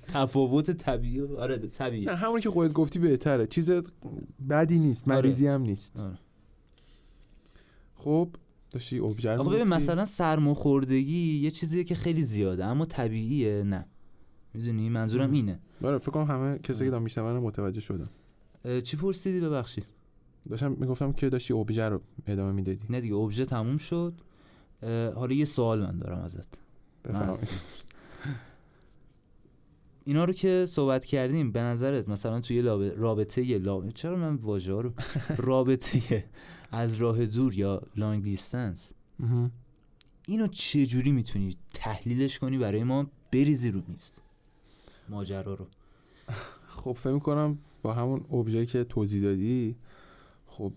تفاوت 0.07 0.71
طبیعی 0.71 1.21
آره 1.21 1.57
طبیعیه. 1.57 2.09
نه 2.09 2.15
همون 2.15 2.39
که 2.39 2.49
خودت 2.49 2.73
گفتی 2.73 2.99
بهتره. 2.99 3.47
چیز 3.47 3.71
بدی 4.49 4.79
نیست 4.79 5.09
آره. 5.09 5.17
مریضی 5.17 5.47
هم 5.47 5.61
نیست. 5.61 6.03
آره. 6.03 6.19
خب 7.95 8.29
داشتی 8.71 8.99
ابژه 8.99 9.33
رو 9.33 9.41
آخه 9.41 9.49
ببین؟ 9.49 9.63
مثلا 9.67 10.05
سرماخوردگی 10.05 11.39
یه 11.39 11.51
چیزیه 11.51 11.83
که 11.83 11.95
خیلی 11.95 12.21
زیاده 12.23 12.65
اما 12.65 12.85
طبیعیه 12.85 13.63
نه. 13.63 13.85
می‌دونی؟ 14.53 14.89
منظورم. 14.89 15.31
اینه. 15.31 15.59
آره 15.83 15.97
فکر 15.97 16.11
کنم 16.11 16.23
همه 16.23 16.59
کسی 16.59 16.85
که 16.85 16.91
دارن 16.91 17.03
میشنون 17.03 17.39
متوجه 17.39 17.81
شدن. 17.81 18.07
چی 18.83 18.97
پرسیدی؟ 18.97 19.39
ببخشید. 19.39 19.85
داشتم 20.49 20.71
می‌گفتم 20.71 21.11
که 21.11 21.29
داشتی 21.29 21.53
ابژه 21.53 21.89
رو 21.89 22.01
ادامه 22.27 22.51
می‌دادی. 22.51 22.79
نه 22.89 23.01
دیگه 23.01 23.15
ابژه 23.15 23.45
تموم 23.45 23.77
شد. 23.77 24.13
حالا 25.15 25.33
یه 25.33 25.45
سوال 25.45 25.81
من 25.81 25.97
دارم 25.97 26.19
ازت. 26.19 26.59
اینا 30.07 30.25
رو 30.25 30.33
که 30.33 30.65
صحبت 30.69 31.05
کردیم 31.05 31.51
به 31.51 31.61
نظرت 31.61 32.09
مثلا 32.09 32.41
توی 32.41 32.61
رابطه 32.95 33.43
یه 33.43 33.57
لاب... 33.57 33.89
چرا 33.89 34.15
من 34.15 34.35
واژه 34.35 34.73
رو 34.73 34.93
رابطه 35.37 36.25
از 36.71 36.95
راه 36.95 37.25
دور 37.25 37.53
یا 37.53 37.81
لانگ 37.95 38.23
دیستنس. 38.23 38.93
اینو 40.27 40.47
چجوری 40.47 41.11
می‌تونی 41.11 41.55
تحلیلش 41.73 42.39
کنی 42.39 42.57
برای 42.57 42.83
ما 42.83 43.07
بریزی 43.31 43.71
رو 43.71 43.81
میز 43.87 44.19
ماجرا 45.09 45.53
رو 45.53 45.67
خب 46.77 46.93
فکر 46.93 47.13
می‌کنم 47.13 47.57
با 47.81 47.93
همون 47.93 48.25
ابژه‌ای 48.31 48.65
که 48.65 48.83
توضیح 48.83 49.23
دادی 49.23 49.75
خب 50.45 50.73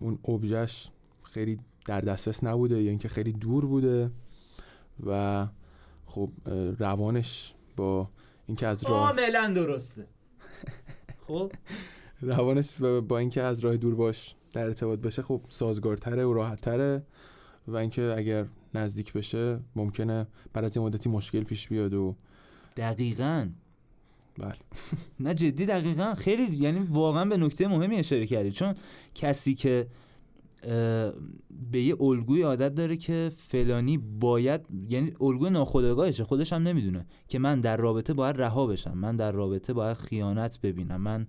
اون 0.00 0.18
ابژهش 0.28 0.90
خیلی 1.22 1.58
در 1.84 2.00
دسترس 2.00 2.44
نبوده 2.44 2.82
یا 2.82 2.90
اینکه 2.90 3.08
خیلی 3.08 3.32
دور 3.32 3.66
بوده 3.66 4.10
و 5.06 5.46
خب 6.06 6.30
روانش 6.78 7.54
با 7.76 8.10
اینکه 8.46 8.66
از 8.66 8.84
راه 8.84 9.16
کاملا 9.16 9.52
درسته. 9.54 10.06
خب؟ 11.26 11.52
روانش 12.20 12.70
با 13.08 13.18
اینکه 13.18 13.42
از 13.42 13.60
راه 13.60 13.76
دور 13.76 13.94
باش 13.94 14.34
در 14.52 14.64
ارتباط 14.64 14.98
بشه 14.98 15.22
خب 15.22 15.40
سازگارتره 15.48 16.24
و 16.24 16.32
راحتتره 16.32 17.02
و 17.68 17.76
اینکه 17.76 18.14
اگر 18.16 18.46
نزدیک 18.74 19.12
بشه 19.12 19.60
ممکنه 19.76 20.26
بعد 20.52 20.64
از 20.64 20.76
یه 20.76 20.82
مدتی 20.82 21.08
مشکل 21.08 21.42
پیش 21.44 21.68
بیاد 21.68 21.94
و 21.94 22.16
دقیقاً. 22.76 23.48
بله. 24.38 24.54
نه 25.20 25.34
جدی 25.34 25.66
دقیقا. 25.66 26.14
خیلی 26.14 26.56
یعنی 26.56 26.78
واقعا 26.90 27.24
به 27.24 27.36
نکته 27.36 27.68
مهمی 27.68 27.96
اشاره 27.96 28.26
کردی. 28.26 28.52
چون 28.52 28.74
کسی 29.14 29.54
که 29.54 29.86
به 31.72 31.82
یه 31.82 32.02
الگوی 32.02 32.42
عادت 32.42 32.74
داره 32.74 32.96
که 32.96 33.30
فلانی 33.36 33.98
باید 33.98 34.60
یعنی 34.88 35.12
الگوی 35.20 35.50
ناخودآگاهشه 35.50 36.24
خودش 36.24 36.52
هم 36.52 36.62
نمی‌دونه 36.62 37.06
که 37.28 37.38
من 37.38 37.60
در 37.60 37.76
رابطه 37.76 38.12
باید 38.12 38.36
رها 38.36 38.66
بشم 38.66 38.98
من 38.98 39.16
در 39.16 39.32
رابطه 39.32 39.72
باید 39.72 39.96
خیانت 39.96 40.60
ببینم 40.60 41.00
من 41.00 41.26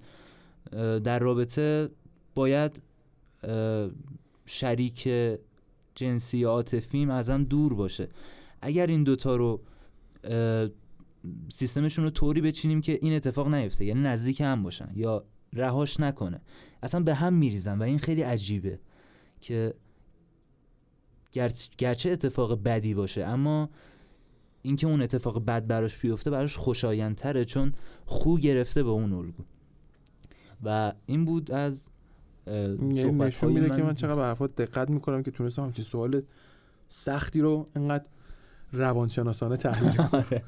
در 1.00 1.20
رابطه 1.20 1.90
باید 2.36 2.82
شریک 4.46 5.10
جنسی 5.96 6.44
عاطفیم 6.44 7.10
ازم 7.10 7.44
دور 7.44 7.74
باشه. 7.74 8.10
اگر 8.62 8.88
این 8.88 9.04
دوتا 9.04 9.36
رو 9.36 9.62
سیستمشون 11.50 12.06
رو 12.06 12.12
طوری 12.12 12.42
بچینیم 12.42 12.82
که 12.82 13.00
این 13.02 13.14
اتفاق 13.14 13.54
نیفته 13.54 13.86
یعنی 13.86 14.02
نزدیک 14.02 14.42
هم 14.42 14.64
باشن 14.64 14.90
یا 14.96 15.26
رهاش 15.54 16.00
نکنه 16.00 16.42
اصلا 16.84 17.04
به 17.04 17.14
هم 17.14 17.34
میریزن 17.34 17.80
و 17.80 17.84
این 17.84 17.98
خیلی 17.98 18.22
عجیبه. 18.22 18.80
که 19.44 19.74
گرچ- 21.34 21.76
گرچه 21.78 22.10
اتفاق 22.10 22.64
بدی 22.64 22.94
باشه 22.94 23.24
اما 23.24 23.70
اینکه 24.62 24.88
اون 24.88 25.02
اتفاق 25.02 25.46
بد 25.46 25.68
براش 25.68 25.98
بیفته 25.98 26.30
براش 26.30 26.58
خوشایندتره 26.58 27.46
چون 27.46 27.74
خو 28.06 28.38
گرفته 28.38 28.84
به 28.84 28.90
اون 28.90 29.14
الگو. 29.14 29.44
و 30.64 30.94
این 31.06 31.26
بود 31.26 31.52
از 31.52 31.90
یعنی 32.48 32.96
صحبت‌های 32.96 33.28
نشون 33.28 33.52
میده 33.52 33.70
که 33.70 33.84
من 33.84 33.94
چقدر 33.94 34.16
به 34.16 34.22
حرفات 34.22 34.56
دقت 34.56 34.90
می‌کنم 34.90 35.24
که 35.24 35.32
تونستم 35.32 35.64
همچین 35.64 35.84
سوال 35.84 36.22
سختی 36.88 37.42
رو 37.42 37.68
انقدر 37.76 38.06
روانشناسانه 38.74 39.58
تحلیل 39.58 39.92
کنم. 39.94 40.10
آره. 40.22 40.44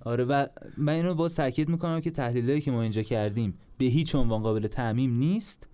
آره 0.00 0.24
و 0.24 0.46
من 0.76 0.92
اینو 0.92 1.14
باز 1.14 1.34
تاکید 1.36 1.68
می‌کنم 1.68 2.00
که 2.00 2.10
تحلیلایی 2.10 2.60
که 2.60 2.70
ما 2.70 2.82
اینجا 2.82 3.02
کردیم 3.02 3.58
به 3.78 3.84
هیچ 3.84 4.14
عنوان 4.14 4.42
قابل 4.42 4.66
تعمیم 4.66 5.14
نیست 5.16 5.68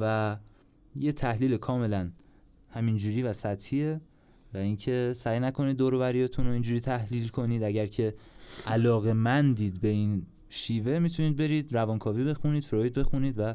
و 0.00 0.36
یه 0.96 1.12
تحلیل 1.12 1.56
کاملا 1.56 2.10
همینجوری 2.70 3.22
و 3.22 3.32
سطحیه 3.32 4.00
و 4.54 4.58
اینکه 4.58 5.12
سعی 5.16 5.40
نکنید 5.40 5.76
دور 5.76 5.94
و 5.94 6.02
رو 6.02 6.50
اینجوری 6.50 6.80
تحلیل 6.80 7.28
کنید. 7.28 7.62
اگر 7.62 7.86
که 7.86 8.14
علاقه 8.66 9.12
مندید 9.12 9.80
به 9.80 9.88
این 9.88 10.26
شیوه 10.48 10.98
می‌تونید 10.98 11.36
برید 11.36 11.72
روانکاوی 11.72 12.24
بخونید 12.24 12.64
فروید 12.64 12.92
بخونید 12.92 13.34
و 13.38 13.54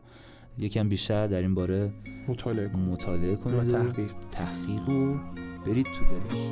یکم 0.57 0.89
بیشتر 0.89 1.27
در 1.27 1.41
این 1.41 1.53
باره 1.53 1.93
مطالعه 2.27 2.67
مطالعه 2.77 3.35
کنید 3.35 3.59
و 3.59 3.63
تحقیق. 3.63 4.11
تحقیق 4.31 4.89
و 4.89 5.17
برید 5.65 5.85
تو 5.85 6.05
دلش 6.05 6.51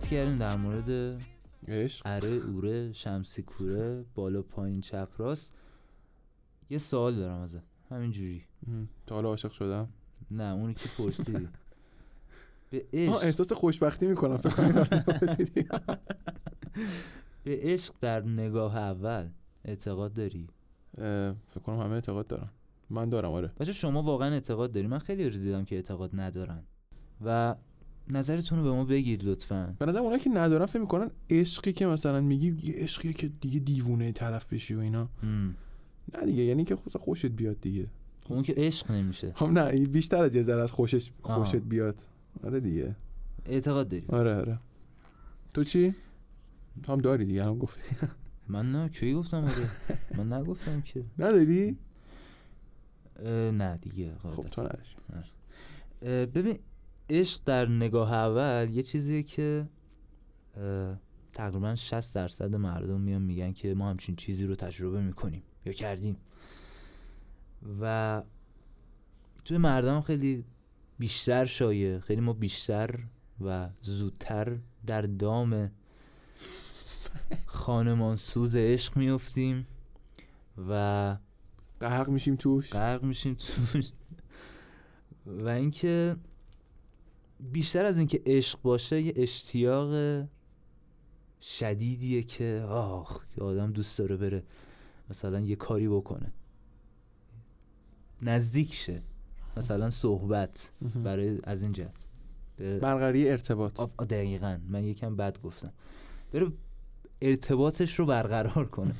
صحبت 0.00 0.12
کردیم 0.12 0.38
در 0.38 0.56
مورد 0.56 1.20
عشق. 1.68 2.02
اره 2.06 2.28
اوره 2.28 2.92
شمسی 2.92 3.42
کوره 3.42 4.04
بالا 4.14 4.42
پایین 4.42 4.80
چپ 4.80 5.08
راست. 5.18 5.56
یه 6.70 6.78
سوال 6.78 7.16
دارم 7.16 7.40
ازت. 7.40 7.62
همینجوری. 7.90 8.44
تا 9.06 9.14
حالا 9.14 9.28
عاشق 9.28 9.52
شدم؟ 9.52 9.88
نه 10.30 10.54
اونی 10.54 10.74
که 10.74 10.88
پرسیدی. 10.98 11.48
به 12.70 12.86
عشق. 12.92 13.18
احساس 13.22 13.52
خوشبختی 13.52 14.06
می‌کنم. 14.06 14.40
به 17.44 17.58
عشق 17.62 17.94
در 18.00 18.24
نگاه 18.24 18.76
اول 18.76 19.28
اعتقاد 19.64 20.12
داری؟ 20.12 20.48
فکر 21.46 21.60
کنم 21.64 21.80
همه 21.80 21.92
اعتقاد 21.92 22.26
دارن. 22.26 22.50
من 22.90 23.08
دارم 23.08 23.32
آره. 23.32 23.52
بچه 23.60 23.72
شما 23.72 24.02
واقعا 24.02 24.32
اعتقاد 24.32 24.72
داری؟ 24.72 24.86
من 24.86 24.98
خیلی 24.98 25.24
رو 25.24 25.38
دیدم 25.38 25.64
که 25.64 25.76
اعتقاد 25.76 26.10
ندارن. 26.20 26.64
و 27.24 27.54
نظرتون 28.08 28.58
رو 28.58 28.64
به 28.64 28.70
ما 28.70 28.84
بگید 28.84 29.24
لطفا. 29.24 29.76
به 29.78 29.86
نظر 29.86 29.98
اونایی 29.98 30.20
که 30.20 30.30
ندارن 30.30 30.66
فکر 30.66 30.78
می‌کنن 30.80 31.10
عشقی 31.30 31.72
که 31.72 31.86
مثلا 31.86 32.20
میگی 32.20 32.56
یه 32.62 32.74
عشقیه 32.74 33.12
که 33.12 33.28
دیگه 33.28 33.58
دیوونه 33.60 34.12
طرف 34.12 34.52
بشی 34.52 34.74
و 34.74 34.78
اینا. 34.78 35.08
نه 36.14 36.26
دیگه 36.26 36.42
یعنی 36.42 36.64
که 36.64 36.76
خود 36.76 36.92
خوشت 36.96 37.26
بیاد 37.26 37.60
دیگه. 37.60 37.86
خب 38.24 38.32
اون 38.32 38.42
که 38.42 38.54
عشق 38.56 38.90
نمیشه. 38.90 39.32
خب 39.34 39.46
نه 39.46 39.86
بیشتر 39.86 40.24
از 40.24 40.34
یه 40.34 40.42
ذره 40.42 40.62
از 40.62 40.72
خوشش 40.72 41.10
آه. 41.22 41.36
خوشت 41.36 41.56
بیاد. 41.56 42.00
آره 42.44 42.60
دیگه. 42.60 42.96
اعتقاد 43.46 43.88
داری 43.88 44.04
آره 44.08 44.34
آره. 44.34 44.58
تو 45.54 45.64
چی؟ 45.64 45.94
هم 46.88 46.98
داری 46.98 47.24
دیگه 47.24 47.44
هم 47.44 47.58
گفتی. 47.58 47.80
من 48.48 48.72
نه 48.72 48.88
کی 48.88 49.14
گفتم 49.14 49.44
آره؟ 49.44 49.70
من 50.16 50.32
نگفتم 50.32 50.80
که. 50.80 51.04
نداری؟ 51.18 51.76
نه 53.52 53.76
دیگه 53.76 54.12
خب. 54.22 54.42
تو 54.42 54.62
نداری. 54.62 54.82
اه، 56.02 56.26
ببین 56.26 56.58
عشق 57.10 57.40
در 57.44 57.68
نگاه 57.68 58.12
اول 58.12 58.70
یه 58.70 58.82
چیزیه 58.82 59.22
که 59.22 59.68
تقریبا 61.32 61.74
60 61.74 62.14
درصد 62.14 62.56
مردم 62.56 63.00
میان 63.00 63.22
میگن 63.22 63.52
که 63.52 63.74
ما 63.74 63.90
همچین 63.90 64.16
چیزی 64.16 64.46
رو 64.46 64.54
تجربه 64.54 65.00
می‌کنیم 65.00 65.42
یا 65.66 65.72
کردیم. 65.72 66.16
و 67.80 68.22
توی 69.44 69.56
مردم 69.56 70.00
خیلی 70.00 70.44
بیشتر 70.98 71.44
شایع 71.44 71.98
خیلی 71.98 72.20
ما 72.20 72.32
بیشتر 72.32 73.00
و 73.40 73.68
زودتر 73.80 74.58
در 74.86 75.02
دام 75.02 75.70
خانمان 77.46 78.16
سوز 78.16 78.56
عشق 78.56 78.96
میفتیم 78.96 79.66
و 80.68 81.16
غرق 81.80 82.08
میشیم 82.08 82.36
توش. 82.36 82.72
غرق 82.72 83.02
میشیم 83.02 83.34
توش. 83.34 83.92
و 85.26 85.48
اینکه 85.48 86.16
بیشتر 87.52 87.86
از 87.86 87.98
اینکه 87.98 88.22
عشق 88.26 88.62
باشه 88.62 89.02
یه 89.02 89.12
اشتیاق 89.16 89.94
شدیدیه 91.42 92.22
که 92.22 92.64
آخ 92.68 93.24
که 93.34 93.42
آدم 93.42 93.72
دوست 93.72 93.98
داره 93.98 94.16
بره 94.16 94.42
مثلا 95.10 95.40
یه 95.40 95.56
کاری 95.56 95.88
بکنه. 95.88 96.32
نزدیک 98.22 98.74
شه. 98.74 99.02
مثلا 99.56 99.88
صحبت 99.90 100.72
برای 101.04 101.38
از 101.44 101.62
این 101.62 101.72
جهت. 101.72 102.06
برقراری 102.58 103.30
ارتباط. 103.30 103.80
دقیقا. 104.00 104.58
من 104.68 104.84
یکم 104.84 105.16
بد 105.16 105.42
گفتم. 105.42 105.72
بره 106.32 106.52
ارتباطش 107.22 107.98
رو 107.98 108.06
برقرار 108.06 108.68
کنه. 108.68 108.94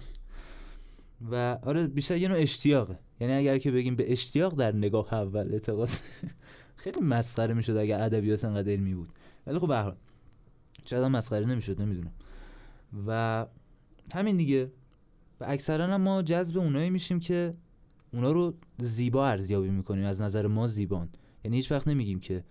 و 1.30 1.58
آره 1.62 1.86
بیشتر 1.86 2.16
یه 2.16 2.28
نوع 2.28 2.38
اشتیاقه. 2.38 2.98
یعنی 3.20 3.32
اگر 3.32 3.58
که 3.58 3.70
بگیم 3.70 3.96
به 3.96 4.12
اشتیاق 4.12 4.54
در 4.54 4.72
نگاه 4.72 5.14
اول 5.14 5.52
اعتقاد 5.52 5.88
خیلی 6.80 7.00
مسخره 7.00 7.54
می‌شد 7.54 7.76
اگر 7.76 8.02
ادبیات 8.02 8.44
انقدر 8.44 8.72
علمی 8.72 8.94
بود. 8.94 9.08
ولی 9.46 9.58
خب 9.58 9.68
به 9.68 9.76
هر 9.76 11.08
مسخره 11.08 11.46
نمی‌شد 11.46 11.80
نمی‌دونم. 11.80 12.12
و 13.06 13.46
همین 14.14 14.36
دیگه. 14.36 14.72
و 15.40 15.44
اکثرا 15.48 15.86
هم 15.86 16.00
ما 16.00 16.22
جذب 16.22 16.58
اونایی 16.58 16.90
میشیم 16.90 17.20
که 17.20 17.52
اونا 18.12 18.32
رو 18.32 18.54
زیبا 18.78 19.28
ارزیابی 19.28 19.70
می‌کنیم. 19.70 20.04
از 20.04 20.20
نظر 20.20 20.46
ما 20.46 20.66
زیبان. 20.66 21.08
یعنی 21.44 21.56
هیچ 21.56 21.72
وقت 21.72 21.88
نمیگیم 21.88 22.20
که 22.20 22.44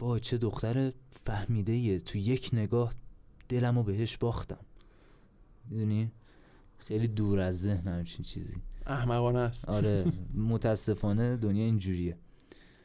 وای 0.00 0.20
چه 0.20 0.38
دختر 0.38 0.92
فهمیده 1.10 1.72
ایه 1.72 2.00
تو 2.00 2.18
یک 2.18 2.50
نگاه 2.52 2.92
دلمو 3.48 3.82
بهش 3.82 4.16
باختم. 4.16 4.64
می‌دونی؟ 5.70 6.12
خیلی 6.78 7.08
دور 7.08 7.40
از 7.40 7.60
ذهن 7.60 7.88
همچین 7.88 8.24
چیزی. 8.24 8.56
احمقانه 8.86 9.38
است. 9.38 9.68
آره. 9.68 10.04
متاسفانه 10.52 11.36
دنیا 11.36 11.64
اینجوریه. 11.64 12.18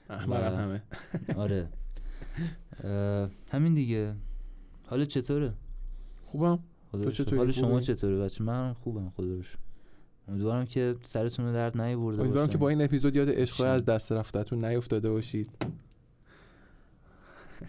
احمقن 0.09 0.53
و- 0.53 0.57
همه 0.57 0.83
آره 1.43 1.69
همین 3.51 3.73
دیگه 3.73 4.15
حالا 4.87 5.05
چطوره 5.05 5.53
خوبم 6.25 6.59
تو. 6.91 7.11
چطوری؟ 7.11 7.53
شما؟ 7.53 7.79
چطوره 7.81 8.19
بچه 8.19 8.43
من 8.43 8.73
خوبم 8.73 9.11
شکر. 9.17 9.57
امیدوارم 10.27 10.65
که 10.65 10.95
سرتون 11.03 11.45
رو 11.45 11.53
درد 11.53 11.81
نیورده 11.81 12.21
امیدوارم 12.21 12.45
باشه 12.45 12.51
که 12.51 12.57
با 12.57 12.69
این 12.69 12.81
اپیزود 12.81 13.15
یاد 13.15 13.29
عشقای 13.29 13.65
شما. 13.67 13.73
از 13.75 13.85
دست 13.85 14.11
رفتتون 14.11 14.65
نیفتاده 14.65 15.09
باشید 15.11 15.49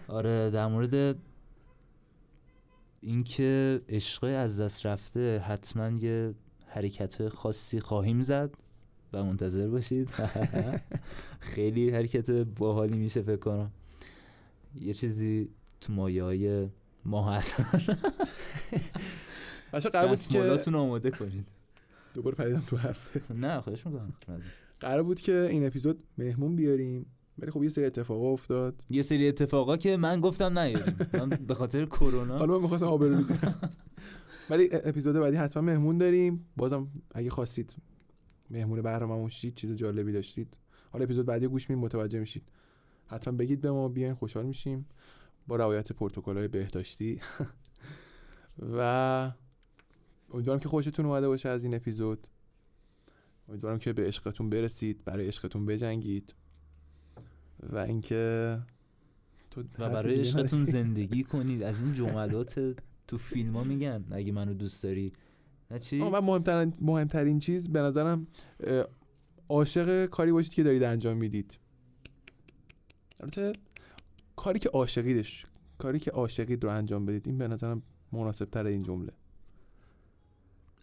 آره 0.07 0.49
در 0.49 0.67
مورد 0.67 1.15
اینکه 3.01 3.81
عشق 3.89 4.23
از 4.23 4.61
دست 4.61 4.85
رفته 4.85 5.39
حتما 5.39 5.89
یه 5.89 6.33
حرکت 6.67 7.29
خاصی 7.29 7.79
خواهیم 7.79 8.21
زد 8.21 8.51
و 9.13 9.23
منتظر 9.23 9.67
باشید. 9.67 10.09
خیلی 11.39 11.89
حرکت 11.89 12.31
باحالی 12.31 12.97
میشه 12.97 13.21
فکر 13.21 13.37
کنم. 13.37 13.71
یه 14.81 14.93
چیزی 14.93 15.49
تو 15.81 15.93
مایه 15.93 16.23
های 16.23 16.67
ما 17.05 17.31
هست. 17.31 17.55
بچه 19.73 19.89
قرار 19.89 20.07
بود 20.07 20.19
که 20.19 20.69
آماده 20.71 21.11
کنید. 21.11 21.47
دوباره 22.13 22.35
پریدم 22.35 22.63
تو 22.67 22.77
حرف. 22.77 23.31
نه 23.31 23.61
خواهش 23.61 23.85
می‌کنم. 23.85 24.13
قرار 24.79 25.03
بود 25.03 25.21
که 25.21 25.47
این 25.51 25.65
اپیزود 25.65 26.03
مهمون 26.17 26.55
بیاریم 26.55 27.05
ولی 27.39 27.51
خب 27.51 27.63
یه 27.63 27.69
سری 27.69 27.85
اتفاقا 27.85 28.31
افتاد. 28.31 28.83
یه 28.89 29.01
سری 29.01 29.27
اتفاقا 29.27 29.77
که 29.77 29.97
من 29.97 30.21
گفتم 30.21 30.59
نیاریم. 30.59 30.95
من 31.13 31.29
به 31.29 31.53
خاطر 31.53 31.85
کرونا. 31.85 32.37
حالا 32.37 32.55
من 32.55 32.61
می‌خواستم 32.61 32.87
آبرو 32.87 33.23
ولی 34.49 34.69
اپیزود 34.71 35.15
بعدی 35.15 35.37
حتما 35.37 35.63
مهمون 35.63 35.97
داریم. 35.97 36.45
بازم 36.57 36.87
اگه 37.11 37.29
خواستید 37.29 37.75
مهمون 38.51 38.81
برنامه‌مون 38.81 39.29
شید 39.29 39.55
چیز 39.55 39.75
جالبی 39.75 40.11
داشتید. 40.11 40.57
حالا 40.89 41.05
اپیزود 41.05 41.25
بعدی 41.25 41.47
گوش 41.47 41.69
میدین 41.69 41.83
متوجه 41.83 42.19
میشید. 42.19 42.43
حتما 43.07 43.37
بگید 43.37 43.61
به 43.61 43.71
ما 43.71 43.89
بیاین 43.89 44.13
خوشحال 44.13 44.45
میشیم. 44.45 44.85
با 45.47 45.55
رعایت 45.55 45.91
پروتکل‌های 45.91 46.47
بهداشتی. 46.47 47.21
و 48.77 49.31
امیدوارم 50.33 50.59
که 50.59 50.69
خوشتون 50.69 51.05
اومده 51.05 51.27
باشه 51.27 51.49
از 51.49 51.63
این 51.63 51.75
اپیزود. 51.75 52.27
امیدوارم 53.49 53.79
که 53.79 53.93
به 53.93 54.07
عشقتون 54.07 54.49
برسید 54.49 55.03
برای 55.05 55.27
عشقتون 55.27 55.65
بجنگید. 55.65 56.33
و 57.69 57.77
اینکه 57.77 58.57
تو 59.51 59.61
و 59.61 59.89
برای 59.89 60.15
عشقتون؟ 60.15 60.65
زندگی 60.65 61.23
کنید. 61.33 61.63
از 61.63 61.81
این 61.81 61.93
جملات 61.93 62.75
تو 63.07 63.17
فیلم 63.17 63.57
ها 63.57 63.63
میگن 63.63 64.05
اگه 64.11 64.31
منو 64.31 64.53
دوست 64.53 64.83
داری 64.83 65.13
نه 65.71 65.79
چی؟ 65.79 65.99
و 65.99 66.21
مهمترین 66.21 66.73
مهمترین 66.81 67.39
چیز 67.39 67.69
به 67.69 67.81
نظرم 67.81 68.27
عاشق 69.49 70.05
کاری 70.05 70.31
باشید 70.31 70.53
که 70.53 70.63
دارید 70.63 70.83
انجام 70.83 71.17
می‌دید 71.17 71.57
البته 73.19 73.53
کاری 74.35 74.59
که 74.59 74.69
عاشقیدش 74.69 75.45
کاری 75.77 75.99
که 75.99 76.11
عاشقید 76.11 76.63
رو 76.63 76.69
انجام 76.69 77.05
بدید 77.05 77.27
این 77.27 77.37
به 77.37 77.47
نظرم 77.47 77.81
مناسب 78.11 78.45
تر 78.45 78.65
این 78.65 78.83
جمله 78.83 79.11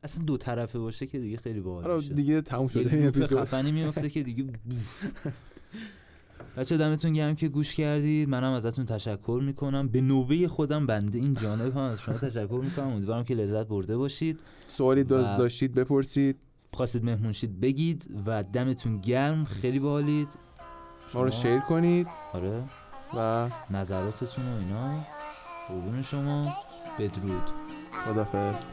اصلا 0.03 0.25
دو 0.25 0.37
طرفه 0.37 0.79
باشه 0.79 1.07
که 1.07 1.19
دیگه 1.19 1.37
خیلی 1.37 1.61
باحال 1.61 1.83
حالا 1.83 1.97
میشه 1.97 2.15
دیگه 2.15 2.41
تموم 2.41 2.69
شده 2.69 2.97
این 2.97 3.09
اپیزود 3.09 3.41
خفنی 3.41 3.73
میفته 3.73 4.11
که 4.11 4.23
دیگه. 4.23 4.45
بچه 6.57 6.77
دمتون 6.77 7.13
گرم 7.13 7.35
که 7.35 7.49
گوش 7.49 7.75
کردید. 7.75 8.29
منم 8.29 8.53
ازتون 8.53 8.87
تشکر 8.87 9.41
می‌کنم. 9.45 9.89
به 9.89 10.01
نوبه 10.01 10.49
خودم 10.49 10.87
بنده 10.87 11.19
این 11.19 11.35
جانب 11.35 11.77
هم 11.77 11.83
از 11.83 12.01
شما 12.01 12.15
تشکر 12.15 12.61
می‌کنم. 12.65 12.89
امیدوارم 12.89 13.25
که 13.25 13.35
لذت 13.35 13.67
برده 13.67 13.97
باشید 13.97 14.41
سوالی 14.69 15.05
داز 15.05 15.37
داشتید 15.37 15.75
بپرسید. 15.75 16.37
خواستید 16.73 17.05
مهمون 17.05 17.33
شید 17.33 17.61
بگید 17.61 18.11
و 18.27 18.43
دمتون 18.43 19.01
گرم. 19.01 19.45
خیلی 19.45 19.79
باحالید. 19.79 20.29
ما 21.15 21.23
رو 21.23 21.31
شیر 21.31 21.59
کنید. 21.59 22.07
آره. 22.33 22.63
و 23.17 23.51
نظراتتون 23.71 24.49
و 24.49 24.59
اینا. 24.59 25.05
قربون 25.69 26.03
شما. 26.03 26.55
بدرود. 26.99 27.51
خدافظ 28.05 28.73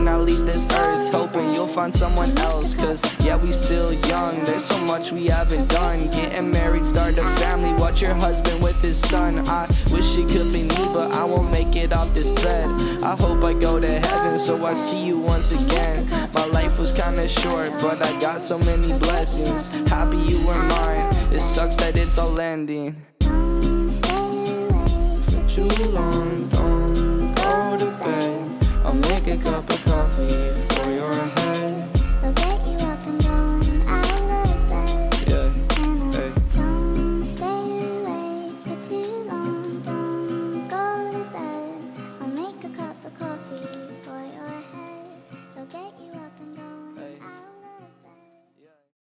when 0.00 0.08
I 0.08 0.16
leave 0.16 0.46
this 0.46 0.64
earth. 0.72 1.12
Hoping 1.12 1.52
you'll 1.54 1.66
find 1.66 1.94
someone 1.94 2.30
else, 2.38 2.74
cause 2.74 3.00
yeah, 3.20 3.36
we 3.36 3.52
still 3.52 3.92
young. 4.08 4.34
There's 4.44 4.64
so 4.64 4.78
much 4.84 5.12
we 5.12 5.26
haven't 5.26 5.68
done. 5.68 6.10
Getting 6.10 6.50
married, 6.50 6.86
start 6.86 7.18
a 7.18 7.22
family, 7.42 7.72
watch 7.80 8.00
your 8.00 8.14
husband 8.14 8.62
with 8.62 8.80
his 8.80 8.98
son. 8.98 9.40
I 9.48 9.66
wish 9.92 10.16
it 10.16 10.28
could 10.28 10.52
be 10.52 10.62
me, 10.68 10.84
but 10.94 11.12
I 11.12 11.24
won't 11.24 11.50
make 11.50 11.76
it 11.76 11.92
off 11.92 12.12
this 12.14 12.30
bed. 12.42 12.66
I 13.02 13.14
hope 13.16 13.44
I 13.44 13.52
go 13.52 13.78
to 13.78 13.86
heaven, 13.86 14.38
so 14.38 14.64
I 14.64 14.74
see 14.74 15.04
you 15.04 15.18
once 15.18 15.52
again. 15.52 16.08
My 16.32 16.46
life 16.46 16.78
was 16.78 16.92
kinda 16.92 17.28
short, 17.28 17.70
but 17.82 18.00
I 18.02 18.18
got 18.20 18.40
so 18.40 18.58
many 18.58 18.98
blessings. 18.98 19.68
Happy 19.90 20.16
you 20.16 20.38
were 20.46 20.62
mine. 20.76 21.06
It 21.30 21.40
sucks 21.40 21.76
that 21.76 21.98
it's 21.98 22.16
all 22.16 22.40
ending. 22.40 22.96
Don't 23.18 23.90
stay 23.90 24.66
away 24.70 25.20
for 25.28 25.42
too 25.46 25.68
long. 25.90 26.48
Don't 26.48 27.34
go 27.34 27.76
to 27.78 27.90
bed. 28.02 28.50
I'll 28.82 28.94
make 28.94 29.26
a 29.26 29.36
cup 29.36 29.68
of 29.68 29.79
please. 30.28 30.69